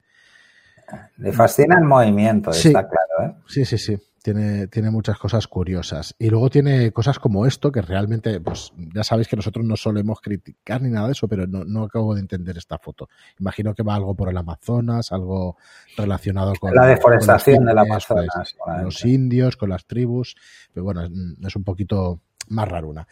Le 1.16 1.32
fascina 1.32 1.78
el 1.78 1.84
movimiento, 1.84 2.52
sí, 2.52 2.68
está 2.68 2.88
claro, 2.88 3.32
¿eh? 3.32 3.42
Sí, 3.46 3.64
sí, 3.64 3.78
sí 3.78 3.98
tiene, 4.22 4.68
tiene 4.68 4.90
muchas 4.90 5.18
cosas 5.18 5.46
curiosas. 5.46 6.14
Y 6.18 6.30
luego 6.30 6.48
tiene 6.48 6.92
cosas 6.92 7.18
como 7.18 7.46
esto, 7.46 7.72
que 7.72 7.82
realmente, 7.82 8.40
pues 8.40 8.72
ya 8.94 9.04
sabéis 9.04 9.28
que 9.28 9.36
nosotros 9.36 9.64
no 9.64 9.76
solemos 9.76 10.20
criticar 10.20 10.80
ni 10.80 10.90
nada 10.90 11.06
de 11.06 11.12
eso, 11.12 11.28
pero 11.28 11.46
no, 11.46 11.64
no 11.64 11.84
acabo 11.84 12.14
de 12.14 12.20
entender 12.20 12.56
esta 12.56 12.78
foto. 12.78 13.08
Imagino 13.38 13.74
que 13.74 13.82
va 13.82 13.94
algo 13.94 14.14
por 14.14 14.28
el 14.28 14.36
Amazonas, 14.36 15.12
algo 15.12 15.56
relacionado 15.96 16.54
con 16.60 16.74
la 16.74 16.86
deforestación 16.86 17.64
del 17.64 17.78
Amazonas, 17.78 18.56
pues, 18.64 18.82
los 18.82 19.04
indios, 19.04 19.56
con 19.56 19.70
las 19.70 19.86
tribus, 19.86 20.36
pero 20.72 20.84
bueno, 20.84 21.02
es, 21.02 21.10
es 21.44 21.56
un 21.56 21.64
poquito 21.64 22.20
más 22.48 22.68
raruna. 22.68 23.06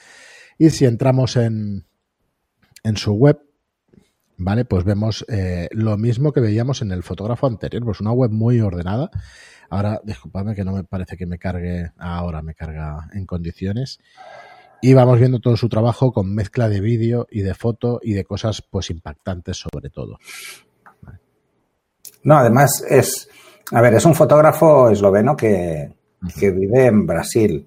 Y 0.58 0.70
si 0.70 0.84
entramos 0.84 1.36
en, 1.36 1.86
en 2.82 2.96
su 2.96 3.12
web, 3.12 3.40
¿vale? 4.40 4.64
Pues 4.64 4.84
vemos 4.84 5.24
eh, 5.28 5.68
lo 5.72 5.96
mismo 5.96 6.32
que 6.32 6.40
veíamos 6.40 6.82
en 6.82 6.90
el 6.92 7.02
fotógrafo 7.02 7.46
anterior, 7.46 7.84
pues 7.84 8.00
una 8.00 8.12
web 8.12 8.30
muy 8.30 8.60
ordenada. 8.60 9.10
Ahora, 9.68 10.00
disculpadme 10.02 10.54
que 10.54 10.64
no 10.64 10.72
me 10.72 10.82
parece 10.82 11.16
que 11.16 11.26
me 11.26 11.38
cargue, 11.38 11.92
ahora 11.98 12.42
me 12.42 12.54
carga 12.54 13.08
en 13.12 13.26
condiciones. 13.26 14.00
Y 14.82 14.94
vamos 14.94 15.18
viendo 15.18 15.40
todo 15.40 15.56
su 15.58 15.68
trabajo 15.68 16.12
con 16.12 16.34
mezcla 16.34 16.68
de 16.70 16.80
vídeo 16.80 17.26
y 17.30 17.42
de 17.42 17.54
foto 17.54 18.00
y 18.02 18.14
de 18.14 18.24
cosas 18.24 18.62
pues 18.62 18.88
impactantes 18.90 19.58
sobre 19.58 19.90
todo. 19.90 20.18
Vale. 21.02 21.18
No, 22.24 22.36
además 22.38 22.82
es, 22.88 23.28
a 23.72 23.82
ver, 23.82 23.92
es 23.94 24.06
un 24.06 24.14
fotógrafo 24.14 24.88
esloveno 24.88 25.36
que, 25.36 25.92
uh 26.22 26.26
-huh. 26.26 26.40
que 26.40 26.50
vive 26.50 26.86
en 26.86 27.06
Brasil. 27.06 27.66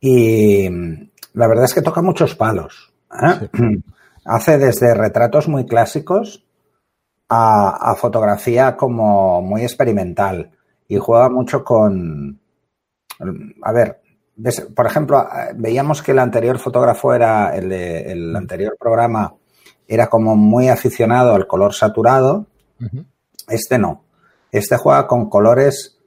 Y 0.00 0.68
la 1.34 1.48
verdad 1.48 1.64
es 1.64 1.74
que 1.74 1.82
toca 1.82 2.00
muchos 2.00 2.36
palos. 2.36 2.92
¿eh? 3.20 3.48
Sí. 3.52 3.84
Hace 4.28 4.58
desde 4.58 4.94
retratos 4.94 5.48
muy 5.48 5.66
clásicos 5.66 6.44
a, 7.28 7.94
fotografía 7.96 8.76
como 8.76 9.42
muy 9.42 9.62
experimental 9.62 10.50
y 10.86 10.96
juega 10.98 11.28
mucho 11.28 11.64
con, 11.64 12.40
a 13.62 13.72
ver, 13.72 14.00
por 14.74 14.86
ejemplo, 14.86 15.26
veíamos 15.56 16.02
que 16.02 16.12
el 16.12 16.18
anterior 16.18 16.58
fotógrafo 16.58 17.12
era, 17.12 17.56
el, 17.56 17.72
el 17.72 18.36
anterior 18.36 18.76
programa 18.78 19.34
era 19.88 20.08
como 20.08 20.36
muy 20.36 20.68
aficionado 20.68 21.34
al 21.34 21.46
color 21.46 21.72
saturado. 21.72 22.46
Este 23.48 23.78
no. 23.78 24.04
Este 24.52 24.76
juega 24.76 25.06
con 25.06 25.30
colores 25.30 25.98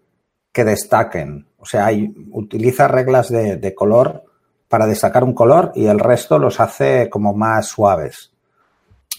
que 0.52 0.64
destaquen. 0.64 1.48
O 1.58 1.66
sea, 1.66 1.88
hay, 1.88 2.14
utiliza 2.32 2.88
reglas 2.88 3.30
de, 3.30 3.74
color 3.76 4.24
para 4.72 4.88
destacar 4.88 5.26
un 5.26 5.34
color 5.34 5.74
y 5.76 5.88
el 5.88 6.00
resto 6.00 6.40
los 6.40 6.62
hace 6.62 7.10
como 7.10 7.34
más 7.34 7.68
suaves. 7.68 8.32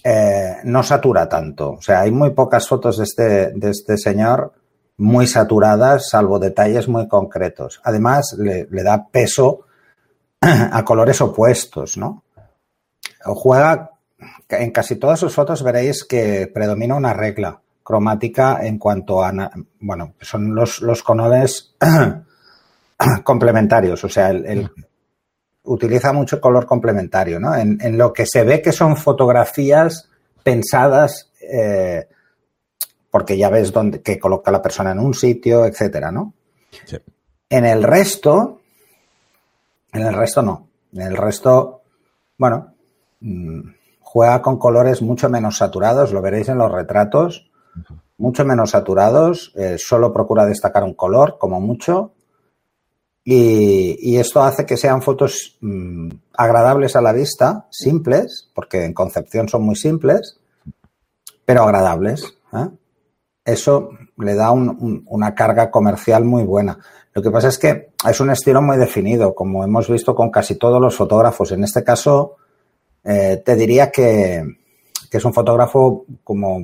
Eh, 0.02 0.56
no 0.64 0.82
satura 0.82 1.28
tanto. 1.28 1.73
O 1.73 1.82
sea, 1.82 2.00
hay 2.00 2.11
muy 2.11 2.30
pocas 2.30 2.66
fotos 2.66 2.97
de 2.97 3.04
este, 3.04 3.52
de 3.52 3.71
este 3.71 3.99
señor 3.99 4.54
muy 4.97 5.26
saturadas, 5.26 6.09
salvo 6.09 6.38
detalles 6.38 6.88
muy 6.88 7.06
concretos. 7.06 7.82
Además, 7.85 8.35
le, 8.38 8.64
da 8.82 9.09
peso 9.09 9.66
a 10.40 10.82
colores 10.87 11.21
opuestos, 11.21 11.99
¿no? 11.99 12.25
Juega, 13.23 13.90
en 14.49 14.71
casi 14.71 14.97
todas 14.97 15.21
sus 15.21 15.35
fotos 15.35 15.62
veréis 15.62 16.02
que 16.04 16.50
predomina 16.52 16.94
una 16.94 17.12
regla 17.12 17.61
cromática 17.82 18.61
en 18.62 18.78
cuanto 18.78 19.23
a, 19.23 19.32
bueno, 19.80 20.14
son 20.23 20.54
los, 20.54 20.80
los 20.80 21.02
colores 21.02 21.75
complementarios, 23.25 24.02
o 24.02 24.09
sea, 24.09 24.30
el, 24.30 24.71
utiliza 25.64 26.12
mucho 26.12 26.40
color 26.40 26.66
complementario, 26.66 27.38
¿no? 27.38 27.54
En, 27.54 27.97
lo 27.97 28.12
que 28.12 28.26
se 28.26 28.42
ve 28.45 28.61
que 28.61 28.73
son 28.73 28.97
fotografías 28.97 30.09
pensadas 30.42 31.31
eh, 31.40 32.07
porque 33.11 33.37
ya 33.37 33.50
ves 33.50 33.73
dónde, 33.73 34.00
que 34.00 34.19
coloca 34.19 34.50
la 34.50 34.62
persona 34.62 34.92
en 34.92 34.99
un 34.99 35.14
sitio, 35.14 35.66
etcétera, 35.66 36.11
¿no? 36.11 36.33
En 37.49 37.66
el 37.66 37.83
resto, 37.83 38.61
en 39.92 40.02
el 40.02 40.14
resto 40.14 40.40
no. 40.42 40.69
En 40.95 41.02
el 41.02 41.16
resto, 41.16 41.83
bueno, 42.38 42.75
mm, 43.21 43.61
juega 44.00 44.40
con 44.40 44.59
colores 44.59 45.02
mucho 45.02 45.28
menos 45.28 45.59
saturados, 45.59 46.12
lo 46.12 46.23
veréis 46.23 46.49
en 46.49 46.59
los 46.59 46.73
retratos, 46.73 47.50
mucho 48.16 48.45
menos 48.45 48.71
saturados, 48.71 49.52
eh, 49.57 49.76
solo 49.78 50.12
procura 50.12 50.47
destacar 50.47 50.85
un 50.85 50.95
color, 50.95 51.37
como 51.38 51.61
mucho, 51.61 52.12
y, 53.25 54.17
esto 54.17 54.43
hace 54.43 54.67
que 54.67 54.76
sean 54.76 55.02
fotos 55.02 55.57
mm, 55.61 56.11
agradables 56.35 56.97
a 56.97 57.00
la 57.00 57.12
vista, 57.12 57.67
simples, 57.71 58.50
porque 58.55 58.85
en 58.85 58.95
concepción 58.95 59.49
son 59.49 59.62
muy 59.62 59.76
simples, 59.76 60.41
pero 61.45 61.62
agradables. 61.62 62.35
¿eh? 62.52 62.69
eso 63.45 63.91
le 64.19 64.35
da 64.35 64.52
una 64.52 65.35
carga 65.35 65.71
comercial 65.71 66.25
muy 66.25 66.45
buena. 66.45 66.79
Lo 67.12 67.23
que 67.23 67.31
pasa 67.31 67.49
es 67.49 67.59
que 67.59 67.91
es 68.09 68.21
un 68.21 68.31
estilo 68.31 68.62
muy 68.62 68.79
definido, 68.79 69.35
como 69.35 69.64
hemos 69.64 69.88
visto 69.88 70.14
con 70.14 70.31
casi 70.31 70.57
todos 70.57 70.81
los 70.81 70.97
fotógrafos. 70.97 71.52
En 71.52 71.64
este 71.64 71.83
caso, 71.83 72.37
eh, 73.05 73.43
te 73.45 73.57
diría 73.57 73.91
que, 73.91 74.45
es 75.11 75.25
un 75.25 75.35
fotógrafo 75.35 76.07
como 76.25 76.61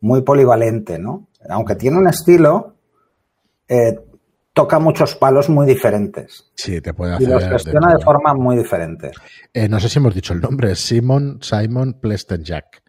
muy 0.00 0.22
polivalente, 0.22 0.98
¿no? 0.98 1.26
Aunque 1.50 1.74
tiene 1.74 1.98
un 1.98 2.08
estilo, 2.08 2.72
eh, 3.68 3.98
toca 4.54 4.78
muchos 4.78 5.16
palos 5.16 5.50
muy 5.50 5.66
diferentes. 5.66 6.50
Sí, 6.54 6.80
te 6.80 6.94
puede 6.94 7.14
hacer. 7.14 7.28
Y 7.28 7.30
los 7.30 7.44
gestiona 7.44 7.94
de, 7.94 8.02
forma 8.02 8.32
muy 8.32 8.56
diferente. 8.56 9.10
Eh, 9.52 9.68
no 9.68 9.78
sé 9.80 9.88
si 9.88 9.98
hemos 9.98 10.14
dicho 10.14 10.32
el 10.32 10.40
nombre, 10.40 10.74
Simon 10.76 11.40
Simon 11.42 11.98
Plestenjack. 12.00 12.82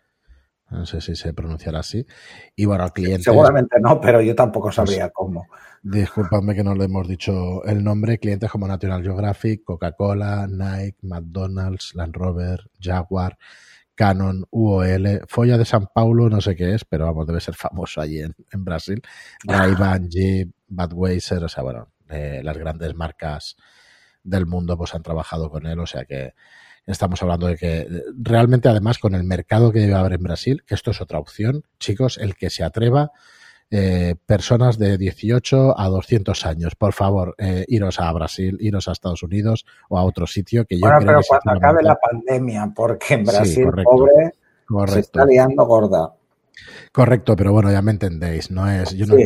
No 0.69 0.85
sé 0.85 1.01
si 1.01 1.15
se 1.15 1.33
pronunciará 1.33 1.79
así. 1.79 2.05
Y 2.55 2.65
bueno, 2.65 2.83
al 2.83 2.93
cliente. 2.93 3.23
Seguramente 3.23 3.77
no, 3.79 3.99
pero 3.99 4.21
yo 4.21 4.35
tampoco 4.35 4.67
pues 4.67 4.75
sabría 4.75 5.09
cómo. 5.09 5.47
Disculpadme 5.83 6.55
que 6.55 6.63
no 6.63 6.73
le 6.75 6.85
hemos 6.85 7.07
dicho 7.07 7.63
el 7.65 7.83
nombre. 7.83 8.17
Clientes 8.17 8.49
como 8.49 8.67
National 8.67 9.03
Geographic, 9.03 9.63
Coca-Cola, 9.63 10.47
Nike, 10.47 10.97
McDonald's, 11.03 11.93
Land 11.93 12.15
Rover, 12.15 12.59
Jaguar, 12.79 13.37
Canon, 13.95 14.45
UOL, 14.51 15.21
Folla 15.27 15.57
de 15.57 15.65
San 15.65 15.87
Paulo, 15.93 16.29
no 16.29 16.41
sé 16.41 16.55
qué 16.55 16.75
es, 16.75 16.85
pero 16.85 17.05
vamos, 17.05 17.25
debe 17.25 17.39
ser 17.39 17.55
famoso 17.55 18.01
allí 18.01 18.19
en, 18.19 18.65
Brasil. 18.65 19.01
Ray-Ban, 19.45 20.09
Jeep, 20.09 20.51
Budweiser, 20.67 21.43
o 21.43 21.49
sea, 21.49 21.63
bueno, 21.63 21.91
eh, 22.09 22.41
las 22.43 22.57
grandes 22.57 22.93
marcas 22.95 23.55
del 24.23 24.45
mundo 24.45 24.77
pues 24.77 24.93
han 24.93 25.03
trabajado 25.03 25.49
con 25.49 25.65
él, 25.65 25.79
o 25.79 25.85
sea 25.85 26.05
que 26.05 26.33
Estamos 26.87 27.21
hablando 27.23 27.47
de 27.47 27.57
que 27.57 27.87
realmente, 28.15 28.69
además, 28.69 28.99
con 28.99 29.15
el 29.15 29.23
mercado 29.23 29.71
que 29.71 29.79
debe 29.79 29.95
haber 29.95 30.13
en 30.13 30.23
Brasil, 30.23 30.63
que 30.67 30.75
esto 30.75 30.91
es 30.91 31.01
otra 31.01 31.17
opción, 31.17 31.63
chicos, 31.79 32.19
el 32.19 32.35
que 32.35 32.51
se 32.51 32.63
atreva, 32.63 33.11
eh, 33.77 34.15
personas 34.25 34.77
de 34.77 34.97
18 34.97 35.77
a 35.77 35.89
200 35.89 36.45
años, 36.45 36.75
por 36.75 36.93
favor, 36.93 37.35
eh, 37.37 37.65
iros 37.67 37.99
a 37.99 38.09
Brasil, 38.13 38.55
iros 38.61 38.87
a 38.87 38.93
Estados 38.93 39.21
Unidos 39.21 39.65
o 39.89 39.97
a 39.97 40.03
otro 40.05 40.27
sitio 40.27 40.63
que 40.63 40.75
yo 40.75 40.87
bueno, 40.87 40.99
pero 41.05 41.19
cuando 41.27 41.51
acabe 41.51 41.83
la 41.83 41.95
pandemia, 41.95 42.71
porque 42.73 43.15
en 43.15 43.25
Brasil, 43.25 43.67
pobre, 43.83 44.93
se 44.93 44.99
está 45.01 45.25
liando 45.25 45.65
gorda. 45.65 46.13
Correcto, 46.93 47.35
pero 47.35 47.51
bueno, 47.51 47.69
ya 47.69 47.81
me 47.81 47.91
entendéis. 47.91 48.49
No 48.49 48.65
es, 48.71 48.93
yo 48.95 49.07
no, 49.07 49.17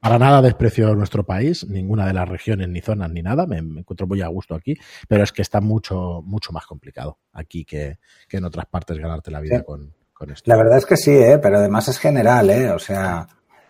para 0.00 0.18
nada 0.18 0.42
desprecio 0.42 0.94
nuestro 0.94 1.24
país, 1.24 1.66
ninguna 1.66 2.06
de 2.06 2.12
las 2.12 2.28
regiones, 2.28 2.68
ni 2.68 2.82
zonas, 2.82 3.10
ni 3.10 3.22
nada. 3.22 3.46
Me, 3.46 3.56
encuentro 3.56 4.06
muy 4.06 4.20
a 4.20 4.28
gusto 4.28 4.54
aquí, 4.54 4.76
pero 5.08 5.24
es 5.24 5.32
que 5.32 5.40
está 5.40 5.62
mucho, 5.62 6.20
mucho 6.26 6.52
más 6.52 6.66
complicado 6.66 7.20
aquí 7.32 7.64
que, 7.64 7.96
en 8.30 8.44
otras 8.44 8.66
partes 8.66 8.98
ganarte 8.98 9.30
la 9.30 9.40
vida 9.40 9.62
con, 9.62 9.94
esto. 10.30 10.50
La 10.50 10.56
verdad 10.56 10.76
es 10.76 10.84
que 10.84 10.98
sí, 10.98 11.10
¿eh? 11.10 11.38
pero 11.38 11.56
además 11.56 11.88
es 11.88 11.98
general, 11.98 12.50
¿eh? 12.50 12.70
O 12.70 12.78
sea, 12.78 13.26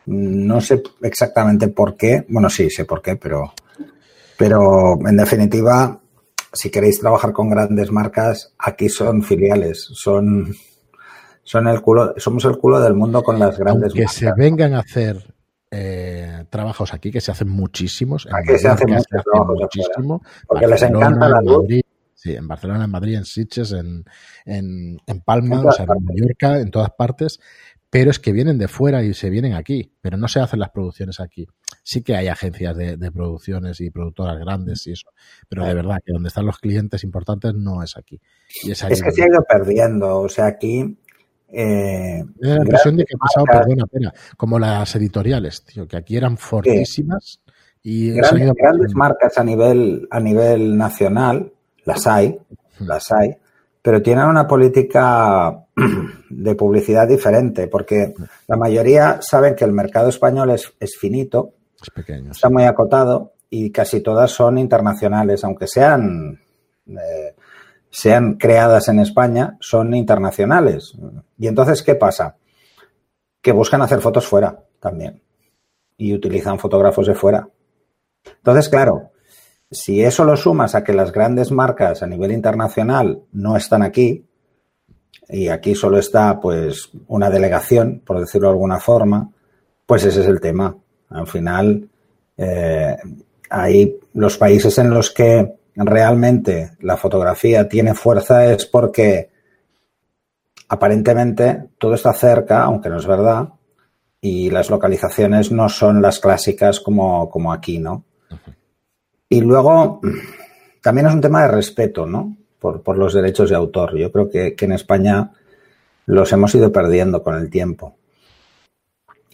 no 0.06 0.60
sé 0.60 0.82
exactamente 1.02 1.68
por 1.68 1.96
qué. 1.96 2.24
Bueno, 2.28 2.48
sí, 2.50 2.70
sé 2.70 2.84
por 2.84 3.02
qué, 3.02 3.16
pero, 3.16 3.52
pero 4.36 4.98
en 5.06 5.16
definitiva, 5.16 6.00
si 6.52 6.70
queréis 6.70 7.00
trabajar 7.00 7.32
con 7.32 7.50
grandes 7.50 7.90
marcas, 7.90 8.54
aquí 8.58 8.88
son 8.88 9.22
filiales, 9.22 9.88
son 9.92 10.54
son 11.44 11.68
el 11.68 11.80
culo, 11.82 12.14
somos 12.16 12.44
el 12.46 12.56
culo 12.56 12.80
del 12.80 12.94
mundo 12.94 13.22
con 13.22 13.38
las 13.38 13.58
grandes 13.58 13.92
Que 13.92 14.08
se 14.08 14.32
vengan 14.34 14.74
a 14.74 14.80
hacer 14.80 15.34
eh, 15.70 16.44
trabajos 16.48 16.94
aquí, 16.94 17.10
que 17.10 17.20
se 17.20 17.30
hacen 17.30 17.48
muchísimos. 17.48 18.26
Aquí 18.32 18.58
se 18.58 18.68
hacen, 18.68 18.90
muchísimo. 18.90 20.22
Porque 20.46 20.66
les 20.66 20.82
encanta 20.82 21.28
la 21.28 21.42
luz. 21.42 21.66
sí, 22.14 22.34
en 22.34 22.48
Barcelona, 22.48 22.84
en 22.84 22.90
Madrid, 22.90 23.16
en 23.16 23.24
Sitges, 23.24 23.72
en, 23.72 24.04
en, 24.46 24.98
en 25.06 25.20
Palma, 25.20 25.60
en, 25.60 25.66
o 25.66 25.72
sea, 25.72 25.84
en 25.84 26.04
Mallorca, 26.04 26.60
en 26.60 26.70
todas 26.70 26.90
partes. 26.96 27.40
Pero 27.94 28.10
es 28.10 28.18
que 28.18 28.32
vienen 28.32 28.58
de 28.58 28.66
fuera 28.66 29.04
y 29.04 29.14
se 29.14 29.30
vienen 29.30 29.54
aquí, 29.54 29.88
pero 30.00 30.16
no 30.16 30.26
se 30.26 30.40
hacen 30.40 30.58
las 30.58 30.70
producciones 30.70 31.20
aquí. 31.20 31.46
Sí 31.84 32.02
que 32.02 32.16
hay 32.16 32.26
agencias 32.26 32.76
de, 32.76 33.12
producciones 33.12 33.80
y 33.80 33.88
productoras 33.90 34.36
grandes 34.36 34.84
y 34.88 34.92
eso, 34.94 35.10
pero 35.48 35.64
de 35.64 35.74
verdad 35.74 35.98
que 36.04 36.12
donde 36.12 36.26
están 36.26 36.44
los 36.44 36.58
clientes 36.58 37.04
importantes 37.04 37.54
no 37.54 37.84
es 37.84 37.96
aquí. 37.96 38.20
es, 38.68 38.82
es 38.82 39.00
que 39.00 39.12
se 39.12 39.22
ha 39.22 39.28
ido 39.28 39.44
perdiendo. 39.48 40.22
O 40.22 40.28
sea, 40.28 40.46
aquí 40.46 40.98
eh, 41.52 42.24
la 42.38 42.56
impresión 42.56 42.96
de 42.96 43.04
que 43.04 43.14
ha 43.14 43.18
pasado, 43.18 43.46
perdona, 43.46 43.86
pena, 43.86 44.12
como 44.36 44.58
las 44.58 44.96
editoriales, 44.96 45.64
tío, 45.64 45.86
que 45.86 45.96
aquí 45.96 46.16
eran 46.16 46.36
fortísimas 46.36 47.42
y 47.80 48.10
grandes, 48.10 48.92
marcas 48.96 49.38
a 49.38 49.44
nivel, 49.44 50.08
a 50.10 50.18
nivel 50.18 50.76
nacional, 50.76 51.52
las 51.84 52.08
hay, 52.08 52.36
las 52.80 53.12
hay, 53.12 53.36
pero 53.80 54.02
tienen 54.02 54.24
una 54.24 54.48
política 54.48 55.63
de 56.30 56.54
publicidad 56.54 57.08
diferente, 57.08 57.66
porque 57.68 58.14
la 58.46 58.56
mayoría 58.56 59.20
saben 59.20 59.54
que 59.54 59.64
el 59.64 59.72
mercado 59.72 60.08
español 60.08 60.50
es, 60.50 60.72
es 60.80 60.96
finito, 60.96 61.54
es 61.80 61.90
pequeño, 61.90 62.30
está 62.30 62.48
muy 62.48 62.64
acotado 62.64 63.32
y 63.50 63.70
casi 63.70 64.00
todas 64.00 64.30
son 64.30 64.58
internacionales, 64.58 65.44
aunque 65.44 65.66
sean 65.66 66.40
eh, 66.86 67.34
sean 67.94 68.34
creadas 68.34 68.88
en 68.88 68.98
España 68.98 69.56
son 69.60 69.94
internacionales. 69.94 70.94
Y 71.38 71.46
entonces, 71.46 71.82
¿qué 71.82 71.94
pasa? 71.94 72.36
Que 73.40 73.52
buscan 73.52 73.82
hacer 73.82 74.00
fotos 74.00 74.26
fuera 74.26 74.64
también 74.80 75.22
y 75.96 76.12
utilizan 76.12 76.58
fotógrafos 76.58 77.06
de 77.06 77.14
fuera. 77.14 77.48
Entonces, 78.26 78.68
claro, 78.68 79.12
si 79.70 80.02
eso 80.02 80.24
lo 80.24 80.36
sumas 80.36 80.74
a 80.74 80.82
que 80.82 80.92
las 80.92 81.12
grandes 81.12 81.52
marcas 81.52 82.02
a 82.02 82.08
nivel 82.08 82.32
internacional 82.32 83.22
no 83.30 83.56
están 83.56 83.82
aquí, 83.82 84.26
y 85.28 85.48
aquí 85.48 85.74
solo 85.74 85.98
está 85.98 86.40
pues 86.40 86.90
una 87.08 87.30
delegación, 87.30 88.02
por 88.04 88.20
decirlo 88.20 88.48
de 88.48 88.52
alguna 88.54 88.78
forma, 88.78 89.30
pues 89.86 90.04
ese 90.04 90.20
es 90.20 90.26
el 90.26 90.40
tema. 90.40 90.76
Al 91.10 91.26
final, 91.26 91.88
eh, 92.36 92.96
hay 93.50 93.96
los 94.14 94.36
países 94.36 94.76
en 94.78 94.90
los 94.90 95.10
que 95.10 95.54
realmente 95.76 96.72
la 96.80 96.96
fotografía 96.96 97.68
tiene 97.68 97.94
fuerza 97.94 98.46
es 98.52 98.66
porque 98.66 99.30
aparentemente 100.68 101.70
todo 101.78 101.94
está 101.94 102.12
cerca, 102.12 102.62
aunque 102.62 102.88
no 102.88 102.98
es 102.98 103.06
verdad, 103.06 103.48
y 104.20 104.50
las 104.50 104.70
localizaciones 104.70 105.52
no 105.52 105.68
son 105.68 106.00
las 106.00 106.18
clásicas 106.18 106.80
como, 106.80 107.28
como 107.28 107.52
aquí, 107.52 107.78
¿no? 107.78 108.04
Y 109.28 109.40
luego 109.40 110.00
también 110.82 111.08
es 111.08 111.14
un 111.14 111.20
tema 111.20 111.42
de 111.42 111.48
respeto, 111.48 112.06
¿no? 112.06 112.36
Por, 112.72 112.96
los 112.96 113.12
derechos 113.12 113.50
de 113.50 113.56
autor. 113.56 113.94
Yo 113.98 114.10
creo 114.10 114.30
que, 114.30 114.56
en 114.58 114.72
España 114.72 115.32
los 116.06 116.32
hemos 116.32 116.54
ido 116.54 116.72
perdiendo 116.72 117.22
con 117.22 117.34
el 117.34 117.50
tiempo. 117.50 117.96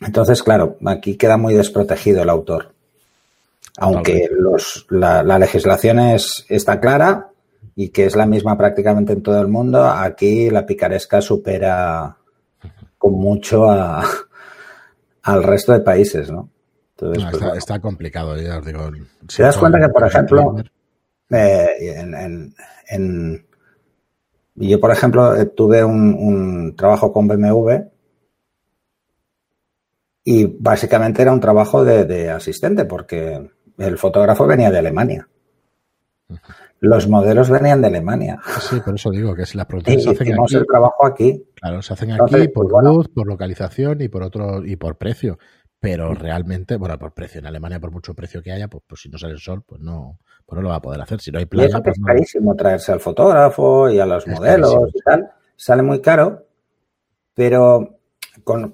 Entonces, 0.01 0.43
claro, 0.43 0.77
aquí 0.85 1.17
queda 1.17 1.37
muy 1.37 1.55
desprotegido 1.55 2.23
el 2.23 2.29
autor. 2.29 2.73
Aunque 3.77 4.29
los, 4.33 4.87
la, 4.91 5.39
legislación 5.39 6.01
es, 6.01 6.45
está 6.49 6.81
clara 6.81 7.29
y 7.77 7.91
que 7.91 8.07
es 8.07 8.17
la 8.17 8.27
misma 8.27 8.59
prácticamente 8.59 9.13
en 9.13 9.23
todo 9.23 9.41
el 9.41 9.47
mundo, 9.47 9.85
aquí 9.85 10.51
la 10.51 10.67
picaresca 10.67 11.21
supera 11.21 12.17
con 12.99 13.13
mucho 13.13 13.71
al 15.23 15.43
resto 15.45 15.73
de 15.73 15.81
países, 15.81 16.33
¿no? 16.33 16.49
Entonces, 16.99 17.25
pues, 17.31 17.59
está, 17.59 17.79
complicado, 17.79 18.37
ya 18.37 18.59
os 18.59 18.67
digo. 18.67 18.91
¿Te 19.35 19.43
das 19.45 19.57
cuenta 19.57 19.79
que, 19.81 19.89
por 19.89 20.07
ejemplo, 20.07 20.57
eh, 21.31 21.95
en, 21.97 22.55
en, 22.89 23.47
yo, 24.55 24.81
por 24.81 24.91
ejemplo, 24.91 25.35
eh, 25.37 25.47
tuve 25.47 25.85
un, 25.85 26.75
trabajo 26.77 27.13
con 27.13 27.29
BMW 27.29 27.71
y 30.25 30.47
básicamente 30.47 31.23
era 31.23 31.33
un 31.33 31.41
trabajo 31.41 31.85
de, 31.85 32.31
asistente 32.31 32.85
porque 32.85 33.51
el 33.79 33.99
fotógrafo 33.99 34.47
venía 34.47 34.71
de 34.71 34.79
Alemania. 34.79 35.29
Los 36.81 37.09
modelos 37.09 37.51
venían 37.51 37.81
de 37.81 37.89
Alemania. 37.89 38.39
Sí, 38.61 38.81
por 38.81 38.95
eso 38.95 39.11
digo 39.11 39.35
que 39.35 39.45
si 39.45 39.59
las 39.59 39.67
producciones 39.67 40.05
se 40.05 40.11
hacen 40.11 40.33
aquí, 40.33 40.57
el 40.57 40.67
trabajo 40.67 41.07
aquí. 41.07 41.45
Claro, 41.55 41.83
se 41.83 41.93
hacen 41.93 42.13
aquí 42.13 42.49
por 42.49 42.69
pues 42.69 42.85
luz, 42.85 43.09
por 43.09 43.27
localización 43.27 44.01
y 44.01 44.09
por 44.09 44.23
otro 44.23 44.65
y 44.65 44.77
por 44.77 44.97
precio. 44.97 45.39
Pero 45.81 46.13
realmente, 46.15 46.77
bueno, 46.77 46.99
por 46.99 47.13
precio 47.13 47.39
en 47.39 47.47
Alemania, 47.47 47.81
por 47.81 47.91
mucho 47.91 48.13
precio 48.13 48.43
que 48.43 48.53
haya, 48.53 48.69
pues, 48.69 48.85
pues 48.87 49.01
si 49.01 49.09
no 49.09 49.17
sale 49.17 49.33
el 49.33 49.41
sol, 49.41 49.63
pues 49.67 49.81
no, 49.81 50.19
pues 50.45 50.57
no 50.57 50.63
lo 50.63 50.69
va 50.69 50.77
a 50.77 50.83
poder 50.83 51.01
hacer. 51.01 51.21
Si 51.21 51.31
no 51.31 51.39
hay 51.39 51.47
playa. 51.47 51.79
Y 51.79 51.83
pues 51.83 51.97
es 51.97 52.05
carísimo 52.05 52.55
traerse 52.55 52.93
al 52.93 53.01
fotógrafo 53.01 53.89
y 53.89 53.99
a 53.99 54.05
los 54.05 54.27
modelos 54.27 54.91
y 54.95 55.01
tal. 55.01 55.31
Sale 55.57 55.83
muy 55.83 56.03
caro, 56.03 56.47
pero 57.35 58.01
con, 58.45 58.73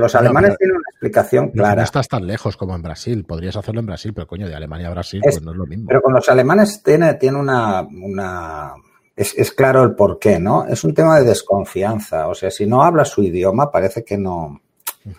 los 0.00 0.14
alemanes 0.14 0.56
tiene 0.58 0.74
una 0.74 0.84
explicación 0.90 1.50
clara. 1.50 1.76
No 1.76 1.82
estás 1.82 2.08
tan 2.08 2.26
lejos 2.26 2.56
como 2.56 2.74
en 2.74 2.82
Brasil. 2.82 3.24
Podrías 3.24 3.56
hacerlo 3.56 3.80
en 3.80 3.86
Brasil, 3.86 4.12
pero 4.14 4.26
coño, 4.26 4.46
de 4.46 4.54
Alemania 4.54 4.88
a 4.88 4.90
Brasil, 4.90 5.20
pues 5.22 5.40
no 5.42 5.52
es 5.52 5.56
lo 5.56 5.66
mismo. 5.66 5.86
Pero 5.88 6.02
con 6.02 6.12
los 6.12 6.28
alemanes 6.28 6.82
tiene, 6.82 7.14
tiene 7.14 7.38
una. 7.38 7.80
una 7.82 8.74
es, 9.16 9.52
claro 9.52 9.84
el 9.84 9.94
porqué, 9.94 10.38
¿no? 10.38 10.66
Es 10.66 10.84
un 10.84 10.94
tema 10.94 11.18
de 11.18 11.24
desconfianza. 11.24 12.28
O 12.28 12.34
sea, 12.34 12.50
si 12.50 12.66
no 12.66 12.82
habla 12.82 13.04
su 13.04 13.22
idioma, 13.22 13.70
parece 13.70 14.04
que 14.04 14.18
no. 14.18 14.60
No, 15.04 15.12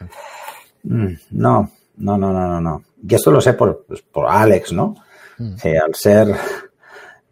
no, 0.84 1.72
no, 1.98 2.18
no, 2.18 2.34
no, 2.34 2.62
no. 2.62 2.84
Y 3.08 3.16
esto 3.16 3.32
lo 3.32 3.42
sé 3.42 3.54
por, 3.54 3.86
pues, 3.88 4.02
por 4.02 4.28
Alex, 4.28 4.74
¿no? 4.74 4.96
Mm. 5.38 5.56
al 5.84 5.96
ser 5.96 6.28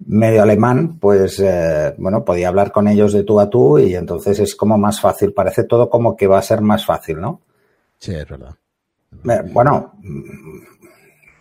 medio 0.08 0.42
alemán, 0.42 0.98
pues 1.00 1.40
eh, 1.40 1.94
bueno, 1.98 2.26
podía 2.26 2.48
hablar 2.48 2.72
con 2.72 2.88
ellos 2.88 3.14
de 3.14 3.24
tú 3.24 3.40
a 3.40 3.50
tú 3.50 3.78
y 3.78 3.96
entonces 3.96 4.40
es 4.40 4.56
como 4.56 4.78
más 4.78 5.00
fácil. 5.00 5.34
Parece 5.34 5.64
todo 5.64 5.90
como 5.90 6.16
que 6.16 6.28
va 6.28 6.40
a 6.40 6.44
ser 6.44 6.62
más 6.62 6.86
fácil, 6.86 7.22
¿no? 7.22 7.42
Sí, 8.00 8.14
es 8.14 8.28
verdad. 8.28 8.56
Bueno, 9.52 9.94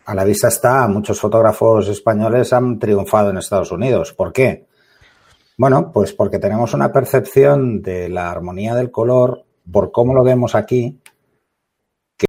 a 0.05 0.15
la 0.15 0.25
vista 0.25 0.49
está, 0.49 0.87
muchos 0.89 1.19
fotógrafos 1.19 1.89
españoles 1.89 2.53
han 2.53 2.79
triunfado 2.79 3.31
en 3.31 3.39
Estados 3.39 3.73
Unidos. 3.73 4.13
¿Por 4.13 4.33
qué? 4.33 4.67
Bueno, 5.57 5.91
pues 5.93 6.13
porque 6.13 6.39
tenemos 6.39 6.75
una 6.75 6.93
percepción 6.93 7.81
de 7.81 8.09
la 8.09 8.31
armonía 8.31 8.75
del 8.75 8.91
color 8.91 9.45
por 9.71 9.93
cómo 9.93 10.15
lo 10.15 10.25
vemos 10.25 10.55
aquí, 10.55 10.99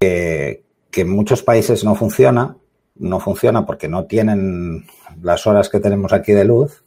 que, 0.00 0.64
en 0.94 1.10
muchos 1.10 1.42
países 1.42 1.84
no 1.84 1.94
funciona 1.94 2.56
no 2.94 3.18
funciona 3.20 3.64
porque 3.64 3.88
no 3.88 4.04
tienen 4.04 4.84
las 5.22 5.46
horas 5.46 5.70
que 5.70 5.80
tenemos 5.80 6.12
aquí 6.12 6.32
de 6.32 6.44
luz. 6.44 6.84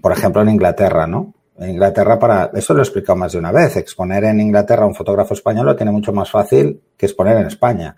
Por 0.00 0.10
ejemplo, 0.10 0.40
en 0.40 0.48
Inglaterra, 0.48 1.06
¿no? 1.06 1.34
En 1.58 1.70
Inglaterra, 1.70 2.18
para. 2.18 2.50
Eso 2.54 2.72
lo 2.72 2.80
he 2.80 2.82
explicado 2.82 3.16
más 3.16 3.32
de 3.32 3.38
una 3.38 3.52
vez. 3.52 3.76
Exponer 3.76 4.24
en 4.24 4.40
Inglaterra 4.40 4.84
a 4.84 4.86
un 4.86 4.94
fotógrafo 4.94 5.34
español 5.34 5.66
lo 5.66 5.76
tiene 5.76 5.92
mucho 5.92 6.14
más 6.14 6.30
fácil 6.30 6.80
que 6.96 7.06
exponer 7.06 7.36
en 7.36 7.46
España. 7.46 7.94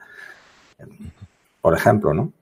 Por 1.60 1.74
ejemplo, 1.74 2.12
¿no? 2.12 2.32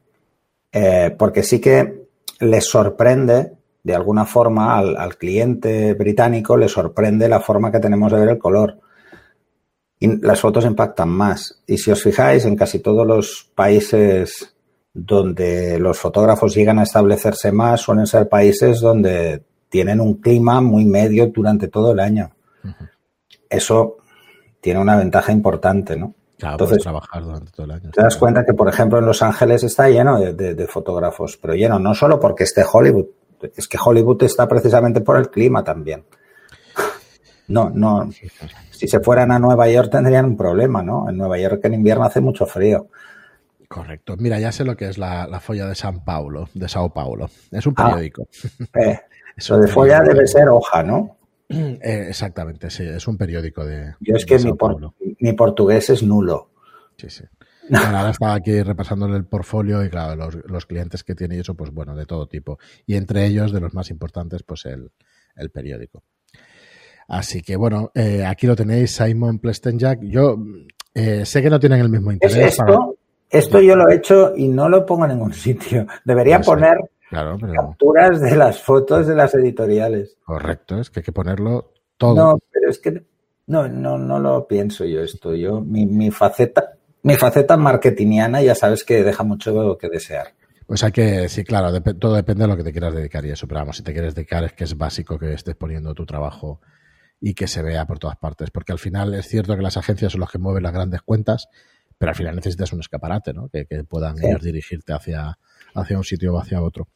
Eh, 0.72 1.14
porque 1.18 1.42
sí 1.42 1.60
que 1.60 2.06
les 2.40 2.64
sorprende, 2.64 3.52
de 3.82 3.94
alguna 3.94 4.24
forma, 4.24 4.78
al, 4.78 4.96
al 4.96 5.18
cliente 5.18 5.92
británico, 5.92 6.56
le 6.56 6.68
sorprende 6.68 7.28
la 7.28 7.40
forma 7.40 7.70
que 7.70 7.80
tenemos 7.80 8.10
de 8.10 8.20
ver 8.20 8.28
el 8.30 8.38
color 8.38 8.78
y 10.00 10.16
las 10.26 10.40
fotos 10.40 10.64
impactan 10.64 11.10
más. 11.10 11.62
Y 11.66 11.76
si 11.76 11.90
os 11.90 12.02
fijáis, 12.02 12.46
en 12.46 12.56
casi 12.56 12.80
todos 12.80 13.06
los 13.06 13.50
países 13.54 14.54
donde 14.92 15.78
los 15.78 15.98
fotógrafos 15.98 16.54
llegan 16.54 16.78
a 16.78 16.82
establecerse 16.82 17.52
más 17.52 17.82
suelen 17.82 18.06
ser 18.06 18.28
países 18.28 18.80
donde 18.80 19.44
tienen 19.68 20.00
un 20.00 20.14
clima 20.14 20.60
muy 20.60 20.84
medio 20.84 21.28
durante 21.28 21.68
todo 21.68 21.92
el 21.92 22.00
año. 22.00 22.32
Eso 23.48 23.98
tiene 24.60 24.80
una 24.80 24.96
ventaja 24.96 25.32
importante, 25.32 25.96
¿no? 25.96 26.14
Claro, 26.38 26.54
Entonces, 26.54 26.82
trabajar 26.82 27.22
durante 27.22 27.52
todo 27.52 27.64
el 27.64 27.72
año. 27.72 27.90
Te 27.90 28.02
das 28.02 28.16
cuenta 28.16 28.44
que, 28.44 28.54
por 28.54 28.68
ejemplo, 28.68 28.98
en 28.98 29.04
Los 29.04 29.22
Ángeles 29.22 29.62
está 29.62 29.90
lleno 29.90 30.18
de, 30.18 30.66
fotógrafos, 30.66 31.36
pero 31.36 31.54
lleno 31.54 31.78
no 31.78 31.94
solo 31.94 32.18
porque 32.18 32.44
esté 32.44 32.64
Hollywood, 32.70 33.06
es 33.54 33.68
que 33.68 33.78
Hollywood 33.82 34.22
está 34.22 34.48
precisamente 34.48 35.02
por 35.02 35.18
el 35.18 35.28
clima 35.28 35.62
también. 35.62 36.04
No, 37.50 37.70
no 37.70 38.08
si 38.80 38.88
se 38.88 39.00
fueran 39.00 39.30
a 39.30 39.38
Nueva 39.38 39.68
York 39.68 39.90
tendrían 39.90 40.24
un 40.24 40.36
problema, 40.38 40.82
¿no? 40.82 41.06
En 41.10 41.18
Nueva 41.18 41.38
York 41.38 41.60
en 41.64 41.74
invierno 41.74 42.04
hace 42.04 42.22
mucho 42.22 42.46
frío. 42.46 42.88
Correcto. 43.68 44.16
Mira, 44.18 44.40
ya 44.40 44.52
sé 44.52 44.64
lo 44.64 44.74
que 44.74 44.88
es 44.88 44.96
la, 44.96 45.38
folla 45.40 45.66
de 45.66 45.74
San 45.74 46.02
Paulo, 46.02 46.48
de 46.54 46.66
Sao 46.66 46.90
Paulo. 46.90 47.28
Es 47.50 47.66
un 47.66 47.74
ah, 47.76 47.90
periódico. 47.90 48.26
Eh, 48.72 48.98
eso 49.36 49.58
de 49.58 49.68
folla 49.68 50.00
debe 50.00 50.26
ser 50.26 50.48
hoja, 50.48 50.82
¿no? 50.82 51.18
Eh, 51.50 52.06
exactamente, 52.08 52.70
sí, 52.70 52.84
es 52.84 53.08
un 53.08 53.18
periódico 53.18 53.66
de. 53.66 53.94
Yo 53.98 54.14
es 54.14 54.24
que 54.24 54.38
mi, 54.38 55.32
portugués 55.32 55.90
es 55.90 56.00
nulo. 56.00 56.52
Sí, 56.96 57.10
sí. 57.10 57.24
ahora 57.74 58.10
estaba 58.10 58.34
aquí 58.34 58.62
repasando 58.62 59.06
el 59.06 59.24
portfolio 59.24 59.84
y 59.84 59.90
claro, 59.90 60.14
los, 60.14 60.36
los, 60.44 60.66
clientes 60.66 61.02
que 61.02 61.16
tiene 61.16 61.36
y 61.36 61.40
eso, 61.40 61.56
pues 61.56 61.72
bueno, 61.72 61.96
de 61.96 62.06
todo 62.06 62.28
tipo. 62.28 62.60
Y 62.86 62.94
entre 62.94 63.26
ellos, 63.26 63.52
de 63.52 63.60
los 63.60 63.74
más 63.74 63.90
importantes, 63.90 64.44
pues 64.44 64.64
el, 64.64 64.92
el 65.34 65.50
periódico. 65.50 66.04
Así 67.10 67.42
que 67.42 67.56
bueno, 67.56 67.90
eh, 67.92 68.24
aquí 68.24 68.46
lo 68.46 68.54
tenéis, 68.54 68.92
Simon 68.94 69.40
Plestenjak. 69.40 70.00
Yo 70.02 70.38
eh, 70.94 71.26
sé 71.26 71.42
que 71.42 71.50
no 71.50 71.58
tienen 71.58 71.80
el 71.80 71.88
mismo 71.88 72.12
interés. 72.12 72.36
esto, 72.36 72.96
esto 73.28 73.60
yo 73.60 73.74
lo 73.74 73.88
he 73.88 73.96
hecho 73.96 74.32
y 74.36 74.46
no 74.46 74.68
lo 74.68 74.86
pongo 74.86 75.06
en 75.06 75.12
ningún 75.12 75.32
sitio. 75.34 75.88
Debería 76.04 76.40
poner 76.40 76.78
capturas 77.10 78.20
de 78.20 78.36
las 78.36 78.62
fotos 78.62 79.08
de 79.08 79.16
las 79.16 79.34
editoriales. 79.34 80.18
Correcto, 80.24 80.78
es 80.78 80.88
que 80.88 81.00
hay 81.00 81.04
que 81.04 81.10
ponerlo 81.10 81.72
todo. 81.96 82.14
No, 82.14 82.38
pero 82.52 82.70
es 82.70 82.78
que 82.78 83.02
no, 83.48 83.66
no, 83.66 83.98
no 83.98 84.20
lo 84.20 84.46
pienso 84.46 84.84
yo 84.84 85.00
esto. 85.00 85.34
Yo, 85.34 85.60
mi, 85.60 85.86
mi 85.86 86.12
faceta, 86.12 86.74
mi 87.02 87.16
faceta 87.16 87.56
marketingiana 87.56 88.40
ya 88.40 88.54
sabes 88.54 88.84
que 88.84 89.02
deja 89.02 89.24
mucho 89.24 89.76
que 89.76 89.88
desear. 89.88 90.28
Pues 90.64 90.84
hay 90.84 90.92
que, 90.92 91.28
sí, 91.28 91.42
claro, 91.42 91.72
todo 91.98 92.14
depende 92.14 92.44
de 92.44 92.48
lo 92.48 92.56
que 92.56 92.62
te 92.62 92.70
quieras 92.70 92.94
dedicar 92.94 93.26
y 93.26 93.30
eso, 93.30 93.48
pero 93.48 93.58
vamos, 93.58 93.78
si 93.78 93.82
te 93.82 93.92
quieres 93.92 94.14
dedicar 94.14 94.44
es 94.44 94.52
que 94.52 94.62
es 94.62 94.78
básico 94.78 95.18
que 95.18 95.32
estés 95.32 95.56
poniendo 95.56 95.92
tu 95.92 96.06
trabajo 96.06 96.60
y 97.20 97.34
que 97.34 97.46
se 97.46 97.62
vea 97.62 97.86
por 97.86 97.98
todas 97.98 98.16
partes. 98.16 98.50
Porque 98.50 98.72
al 98.72 98.78
final 98.78 99.14
es 99.14 99.26
cierto 99.28 99.56
que 99.56 99.62
las 99.62 99.76
agencias 99.76 100.12
son 100.12 100.20
las 100.20 100.30
que 100.30 100.38
mueven 100.38 100.62
las 100.62 100.72
grandes 100.72 101.02
cuentas, 101.02 101.48
pero 101.98 102.10
al 102.10 102.16
final 102.16 102.34
necesitas 102.34 102.72
un 102.72 102.80
escaparate, 102.80 103.34
¿no? 103.34 103.48
Que, 103.48 103.66
puedan 103.84 104.16
dirigirte 104.40 104.92
hacia, 104.92 105.38
hacia 105.74 105.98
un 105.98 106.04
sitio 106.04 106.34
o 106.34 106.38
hacia 106.40 106.62
otro. 106.62 106.88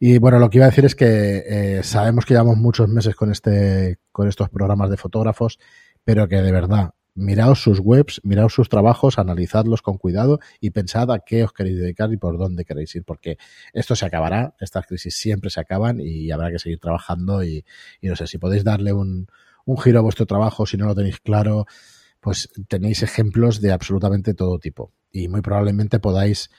Y 0.00 0.18
bueno, 0.18 0.38
lo 0.38 0.50
que 0.50 0.58
iba 0.58 0.66
a 0.66 0.70
decir 0.70 0.84
es 0.84 0.94
que 0.94 1.44
eh, 1.46 1.82
sabemos 1.82 2.24
que 2.24 2.34
llevamos 2.34 2.56
muchos 2.56 2.88
meses 2.88 3.14
con 3.14 3.30
este, 3.30 3.98
con 4.10 4.28
estos 4.28 4.48
programas 4.48 4.90
de 4.90 4.96
fotógrafos, 4.96 5.58
pero 6.04 6.26
que 6.26 6.42
de 6.42 6.50
verdad, 6.50 6.94
miraos 7.14 7.62
sus 7.62 7.78
webs, 7.78 8.20
miraos 8.24 8.54
sus 8.54 8.68
trabajos, 8.68 9.18
analizadlos 9.18 9.82
con 9.82 9.98
cuidado 9.98 10.40
y 10.60 10.70
pensad 10.70 11.10
a 11.12 11.20
qué 11.20 11.44
os 11.44 11.52
queréis 11.52 11.78
dedicar 11.78 12.12
y 12.12 12.16
por 12.16 12.38
dónde 12.38 12.64
queréis 12.64 12.94
ir, 12.96 13.04
porque 13.04 13.36
esto 13.74 13.94
se 13.94 14.06
acabará, 14.06 14.56
estas 14.58 14.86
crisis 14.86 15.14
siempre 15.14 15.50
se 15.50 15.60
acaban 15.60 16.00
y 16.00 16.30
habrá 16.30 16.50
que 16.50 16.58
seguir 16.58 16.80
trabajando 16.80 17.44
y 17.44 17.64
no 18.00 18.16
sé, 18.16 18.26
si 18.26 18.38
podéis 18.38 18.64
darle 18.64 18.92
un, 18.92 19.28
un 19.64 19.78
giro 19.78 19.98
a 19.98 20.02
vuestro 20.02 20.26
trabajo, 20.26 20.66
si 20.66 20.76
no 20.76 20.86
lo 20.86 20.94
tenéis 20.94 21.20
claro, 21.20 21.66
pues 22.20 22.48
tenéis 22.68 23.02
ejemplos 23.02 23.60
de 23.60 23.72
absolutamente 23.72 24.32
todo 24.34 24.58
tipo. 24.58 24.92
Y 25.10 25.28
muy 25.28 25.40
probablemente 25.40 25.98
podáis, 25.98 26.50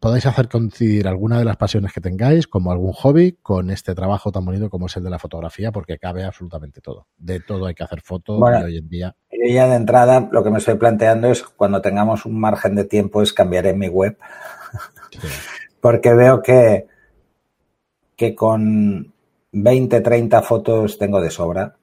podáis 0.00 0.26
hacer 0.26 0.48
coincidir 0.48 1.08
alguna 1.08 1.38
de 1.38 1.46
las 1.46 1.56
pasiones 1.56 1.92
que 1.92 2.00
tengáis, 2.00 2.46
como 2.46 2.70
algún 2.70 2.92
hobby, 2.92 3.32
con 3.42 3.70
este 3.70 3.94
trabajo 3.94 4.30
tan 4.30 4.44
bonito 4.44 4.68
como 4.68 4.86
es 4.86 4.96
el 4.98 5.04
de 5.04 5.10
la 5.10 5.18
fotografía, 5.18 5.72
porque 5.72 5.98
cabe 5.98 6.24
absolutamente 6.24 6.80
todo. 6.80 7.06
De 7.16 7.40
todo 7.40 7.66
hay 7.66 7.74
que 7.74 7.84
hacer 7.84 8.02
fotos 8.02 8.38
y 8.38 8.62
hoy 8.62 8.76
en 8.76 8.88
día. 8.88 9.16
Yo 9.30 9.52
ya 9.52 9.66
de 9.66 9.76
entrada 9.76 10.28
lo 10.30 10.44
que 10.44 10.50
me 10.50 10.58
estoy 10.58 10.74
planteando 10.74 11.28
es 11.28 11.42
cuando 11.42 11.80
tengamos 11.80 12.26
un 12.26 12.38
margen 12.38 12.74
de 12.74 12.84
tiempo 12.84 13.22
es 13.22 13.32
cambiar 13.32 13.66
en 13.66 13.78
mi 13.78 13.88
web. 13.88 14.18
porque 15.80 16.12
veo 16.12 16.42
que, 16.42 16.86
que 18.14 18.34
con 18.34 19.12
20, 19.52 20.00
30 20.00 20.42
fotos 20.42 20.98
tengo 20.98 21.20
de 21.20 21.30
sobra 21.30 21.76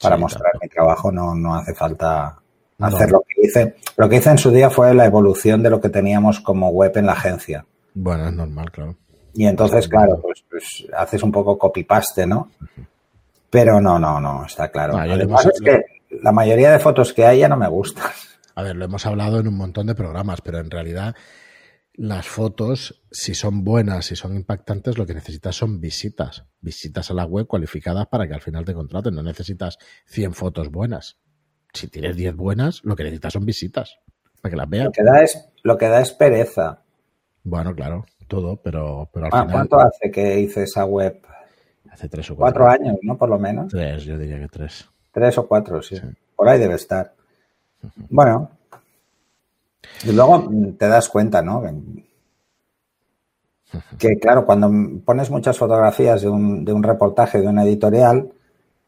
para 0.00 0.16
mostrar 0.16 0.52
mi 0.60 0.68
trabajo 0.68 1.10
no, 1.10 1.34
no 1.34 1.54
hace 1.54 1.74
falta 1.74 2.36
hacer 2.78 3.10
lo 3.10 3.22
que 3.22 3.46
hice. 3.46 3.76
Lo 3.96 4.08
que 4.08 4.16
hice 4.16 4.30
en 4.30 4.38
su 4.38 4.50
día 4.50 4.68
fue 4.70 4.94
la 4.94 5.06
evolución 5.06 5.62
de 5.62 5.70
lo 5.70 5.80
que 5.80 5.88
teníamos 5.88 6.40
como 6.40 6.68
web 6.70 6.92
en 6.96 7.06
la 7.06 7.12
agencia. 7.12 7.64
Bueno, 7.94 8.26
es 8.28 8.32
normal, 8.34 8.70
claro. 8.70 8.96
Y 9.34 9.46
entonces, 9.46 9.88
claro, 9.88 10.18
pues, 10.20 10.44
pues 10.50 10.86
haces 10.96 11.22
un 11.22 11.32
poco 11.32 11.58
copy-paste, 11.58 12.26
¿no? 12.26 12.50
Pero 13.50 13.80
no, 13.80 13.98
no, 13.98 14.20
no, 14.20 14.44
está 14.44 14.68
claro. 14.70 14.94
Yo 15.04 15.12
Además 15.14 15.44
le- 15.46 15.50
es 15.52 15.60
que 15.60 15.84
la 16.22 16.32
mayoría 16.32 16.70
de 16.70 16.78
fotos 16.78 17.12
que 17.12 17.24
hay 17.24 17.40
ya 17.40 17.48
no 17.48 17.56
me 17.56 17.68
gustan. 17.68 18.10
A 18.54 18.62
ver, 18.62 18.76
lo 18.76 18.86
hemos 18.86 19.04
hablado 19.06 19.38
en 19.40 19.48
un 19.48 19.56
montón 19.56 19.86
de 19.86 19.94
programas, 19.94 20.40
pero 20.40 20.58
en 20.58 20.70
realidad 20.70 21.14
las 21.98 22.26
fotos, 22.26 23.02
si 23.10 23.34
son 23.34 23.64
buenas, 23.64 24.06
si 24.06 24.16
son 24.16 24.34
impactantes, 24.36 24.98
lo 24.98 25.06
que 25.06 25.14
necesitas 25.14 25.56
son 25.56 25.80
visitas. 25.80 26.44
Visitas 26.60 27.10
a 27.10 27.14
la 27.14 27.24
web 27.24 27.46
cualificadas 27.46 28.06
para 28.06 28.26
que 28.28 28.34
al 28.34 28.40
final 28.40 28.64
te 28.64 28.74
contraten. 28.74 29.14
No 29.14 29.22
necesitas 29.22 29.78
100 30.06 30.34
fotos 30.34 30.70
buenas. 30.70 31.18
Si 31.72 31.88
tienes 31.88 32.16
10 32.16 32.36
buenas, 32.36 32.80
lo 32.84 32.96
que 32.96 33.04
necesitas 33.04 33.32
son 33.32 33.44
visitas. 33.46 33.98
Para 34.40 34.50
que 34.50 34.56
las 34.56 34.68
vean. 34.68 34.84
Lo 34.86 34.92
que 34.92 35.02
da 35.02 35.22
es, 35.22 35.48
lo 35.62 35.76
que 35.78 35.88
da 35.88 36.00
es 36.00 36.12
pereza. 36.12 36.82
Bueno, 37.42 37.74
claro, 37.74 38.04
todo, 38.28 38.56
pero, 38.62 39.08
pero 39.12 39.26
al 39.26 39.32
Ah, 39.32 39.40
final. 39.42 39.52
¿Cuánto 39.52 39.80
hace 39.80 40.10
que 40.10 40.40
hice 40.40 40.64
esa 40.64 40.84
web? 40.84 41.20
Hace 41.90 42.08
tres 42.08 42.30
o 42.30 42.36
cuatro, 42.36 42.64
Cuatro 42.64 42.84
años, 42.84 42.98
¿no? 43.02 43.16
Por 43.16 43.28
lo 43.30 43.38
menos. 43.38 43.68
Tres, 43.68 44.04
yo 44.04 44.18
diría 44.18 44.38
que 44.38 44.48
tres. 44.48 44.86
Tres 45.12 45.38
o 45.38 45.46
cuatro, 45.46 45.80
sí. 45.82 45.96
Sí. 45.96 46.02
Por 46.34 46.48
ahí 46.48 46.58
debe 46.58 46.74
estar. 46.74 47.14
Bueno. 48.10 48.50
Y 50.04 50.12
luego 50.12 50.38
mm, 50.38 50.76
te 50.76 50.88
das 50.88 51.08
cuenta, 51.08 51.42
¿no? 51.42 51.62
Que 53.98 54.18
claro, 54.18 54.46
cuando 54.46 54.70
pones 55.04 55.30
muchas 55.30 55.58
fotografías 55.58 56.22
de 56.22 56.28
un, 56.28 56.64
de 56.64 56.72
un 56.72 56.82
reportaje, 56.82 57.40
de 57.40 57.48
una 57.48 57.64
editorial, 57.64 58.30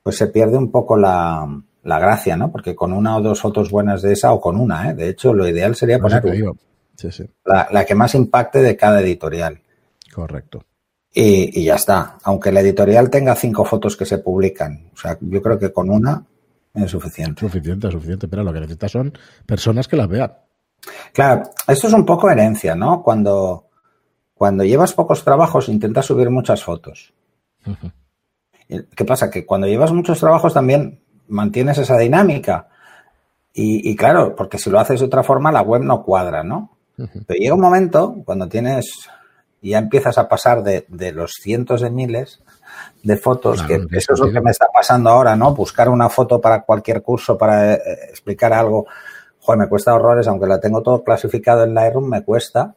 pues 0.02 0.16
se 0.16 0.28
pierde 0.28 0.56
un 0.56 0.70
poco 0.70 0.96
la, 0.96 1.46
la 1.82 1.98
gracia, 1.98 2.36
¿no? 2.36 2.50
Porque 2.50 2.74
con 2.74 2.92
una 2.92 3.16
o 3.16 3.20
dos 3.20 3.40
fotos 3.40 3.70
buenas 3.70 4.02
de 4.02 4.12
esa, 4.12 4.32
o 4.32 4.40
con 4.40 4.56
una, 4.56 4.90
¿eh? 4.90 4.94
De 4.94 5.08
hecho, 5.08 5.34
lo 5.34 5.46
ideal 5.48 5.74
sería 5.74 5.98
poner. 5.98 6.22
Sí, 6.96 7.12
sí, 7.12 7.24
la, 7.44 7.68
la 7.70 7.84
que 7.84 7.94
más 7.94 8.14
impacte 8.14 8.60
de 8.60 8.76
cada 8.76 9.00
editorial. 9.00 9.60
correcto. 10.12 10.64
Y, 11.12 11.60
y 11.60 11.64
ya 11.64 11.76
está. 11.76 12.18
Aunque 12.24 12.52
la 12.52 12.60
editorial 12.60 13.08
tenga 13.10 13.34
cinco 13.34 13.64
fotos 13.64 13.96
que 13.96 14.04
se 14.04 14.18
publican. 14.18 14.90
O 14.92 14.96
sea, 14.96 15.16
yo 15.20 15.40
creo 15.42 15.58
que 15.58 15.72
con 15.72 15.90
una 15.90 16.24
es 16.74 16.90
suficiente. 16.90 17.40
Suficiente, 17.40 17.90
suficiente. 17.90 18.28
Pero 18.28 18.44
lo 18.44 18.52
que 18.52 18.60
necesitas 18.60 18.92
son 18.92 19.12
personas 19.46 19.88
que 19.88 19.96
las 19.96 20.08
vean. 20.08 20.32
Claro, 21.12 21.42
esto 21.66 21.88
es 21.88 21.92
un 21.92 22.04
poco 22.04 22.30
herencia, 22.30 22.74
¿no? 22.74 23.02
Cuando, 23.02 23.66
cuando 24.34 24.64
llevas 24.64 24.92
pocos 24.92 25.24
trabajos 25.24 25.68
intentas 25.68 26.06
subir 26.06 26.30
muchas 26.30 26.62
fotos. 26.62 27.12
¿Qué 28.68 29.04
pasa? 29.04 29.30
Que 29.30 29.44
cuando 29.44 29.66
llevas 29.66 29.92
muchos 29.92 30.20
trabajos 30.20 30.54
también 30.54 31.00
mantienes 31.28 31.78
esa 31.78 31.96
dinámica. 31.98 32.68
Y, 33.52 33.90
y 33.90 33.96
claro, 33.96 34.34
porque 34.36 34.58
si 34.58 34.70
lo 34.70 34.78
haces 34.78 35.00
de 35.00 35.06
otra 35.06 35.22
forma 35.22 35.52
la 35.52 35.62
web 35.62 35.82
no 35.82 36.02
cuadra, 36.02 36.44
¿no? 36.44 36.76
Pero 36.96 37.38
llega 37.38 37.54
un 37.54 37.60
momento 37.60 38.16
cuando 38.24 38.48
tienes 38.48 39.08
ya 39.62 39.78
empiezas 39.78 40.18
a 40.18 40.28
pasar 40.28 40.62
de, 40.62 40.86
de 40.88 41.12
los 41.12 41.32
cientos 41.32 41.80
de 41.80 41.90
miles 41.90 42.40
de 43.02 43.16
fotos, 43.16 43.62
Claro, 43.62 43.88
que 43.88 43.98
eso 43.98 44.14
es 44.14 44.20
lo 44.20 44.30
que 44.30 44.40
me 44.40 44.50
está 44.50 44.66
pasando 44.72 45.10
ahora, 45.10 45.34
¿no? 45.34 45.54
Buscar 45.54 45.88
una 45.88 46.08
foto 46.08 46.40
para 46.40 46.62
cualquier 46.62 47.02
curso, 47.02 47.36
para 47.36 47.74
eh, 47.74 47.80
explicar 48.10 48.52
algo, 48.52 48.86
joder, 49.48 49.60
me 49.60 49.68
cuesta 49.68 49.94
horrores, 49.94 50.28
aunque 50.28 50.46
la 50.46 50.60
tengo 50.60 50.82
todo 50.82 51.02
clasificado 51.02 51.64
en 51.64 51.72
Lightroom, 51.72 52.06
me 52.06 52.22
cuesta. 52.22 52.74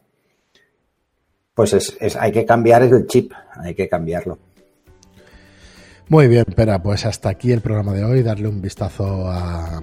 Pues 1.54 1.74
es, 1.74 1.94
es- 2.00 2.16
hay 2.16 2.32
que 2.32 2.46
cambiar 2.46 2.82
el 2.82 3.06
chip, 3.06 3.30
hay 3.56 3.74
que 3.74 3.90
cambiarlo. 3.90 4.38
Muy 6.08 6.28
bien, 6.28 6.44
Pera, 6.56 6.82
pues 6.82 7.04
hasta 7.04 7.28
aquí 7.28 7.52
el 7.52 7.60
programa 7.60 7.92
de 7.92 8.04
hoy. 8.04 8.22
Darle 8.22 8.48
un 8.48 8.62
vistazo 8.62 9.30
a, 9.30 9.82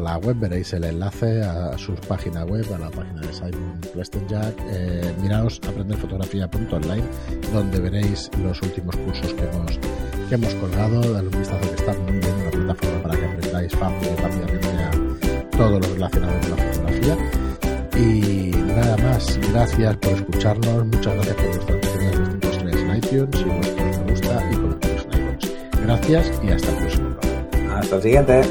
la 0.00 0.16
web, 0.18 0.36
veréis 0.38 0.72
el 0.74 0.84
enlace 0.84 1.42
a 1.42 1.76
su 1.76 1.94
página 1.96 2.44
web, 2.44 2.64
a 2.72 2.78
la 2.78 2.90
página 2.90 3.20
de 3.20 3.32
Simon 3.32 3.80
Plestenjack. 3.92 4.54
Eh, 4.70 5.12
miraos 5.20 5.60
aprenderfotografía.online, 5.68 7.04
donde 7.52 7.80
veréis 7.80 8.30
los 8.42 8.62
últimos 8.62 8.96
cursos 8.96 9.34
que 9.34 9.42
hemos, 9.44 9.78
que 10.28 10.34
hemos 10.36 10.54
colgado. 10.54 11.00
Darle 11.12 11.30
un 11.30 11.38
vistazo 11.38 11.68
que 11.68 11.74
está 11.74 11.92
muy 11.94 12.12
bien, 12.18 12.34
una 12.42 12.50
plataforma 12.50 13.02
para 13.02 13.16
que 13.18 13.26
aprendáis 13.26 13.72
fácil 13.76 14.08
y 14.12 14.16
rápidamente 14.22 14.68
a 14.68 15.07
todo 15.58 15.80
lo 15.80 15.88
relacionado 15.88 16.40
con 16.40 16.50
la 16.50 16.56
fotografía. 16.56 17.16
Y 17.96 18.50
nada 18.52 18.96
más, 18.98 19.38
gracias 19.50 19.96
por 19.96 20.12
escucharnos, 20.12 20.86
muchas 20.86 21.14
gracias 21.14 21.36
por 21.36 21.46
vuestras 21.48 21.80
reseñas 21.80 22.18
de 22.18 22.24
5 22.26 22.48
estrellas 22.48 22.80
en 22.80 22.96
iTunes 22.96 23.40
y 23.40 23.44
vuestros 23.44 23.98
me 23.98 24.10
gusta 24.12 24.50
y 24.50 24.54
comentarios 24.54 25.04
en 25.04 25.10
iTunes. 25.18 25.52
Gracias 25.82 26.32
y 26.44 26.48
hasta 26.50 26.70
el 26.70 26.76
próximo. 26.76 27.08
Hasta 27.74 27.96
el 27.96 28.02
siguiente. 28.02 28.42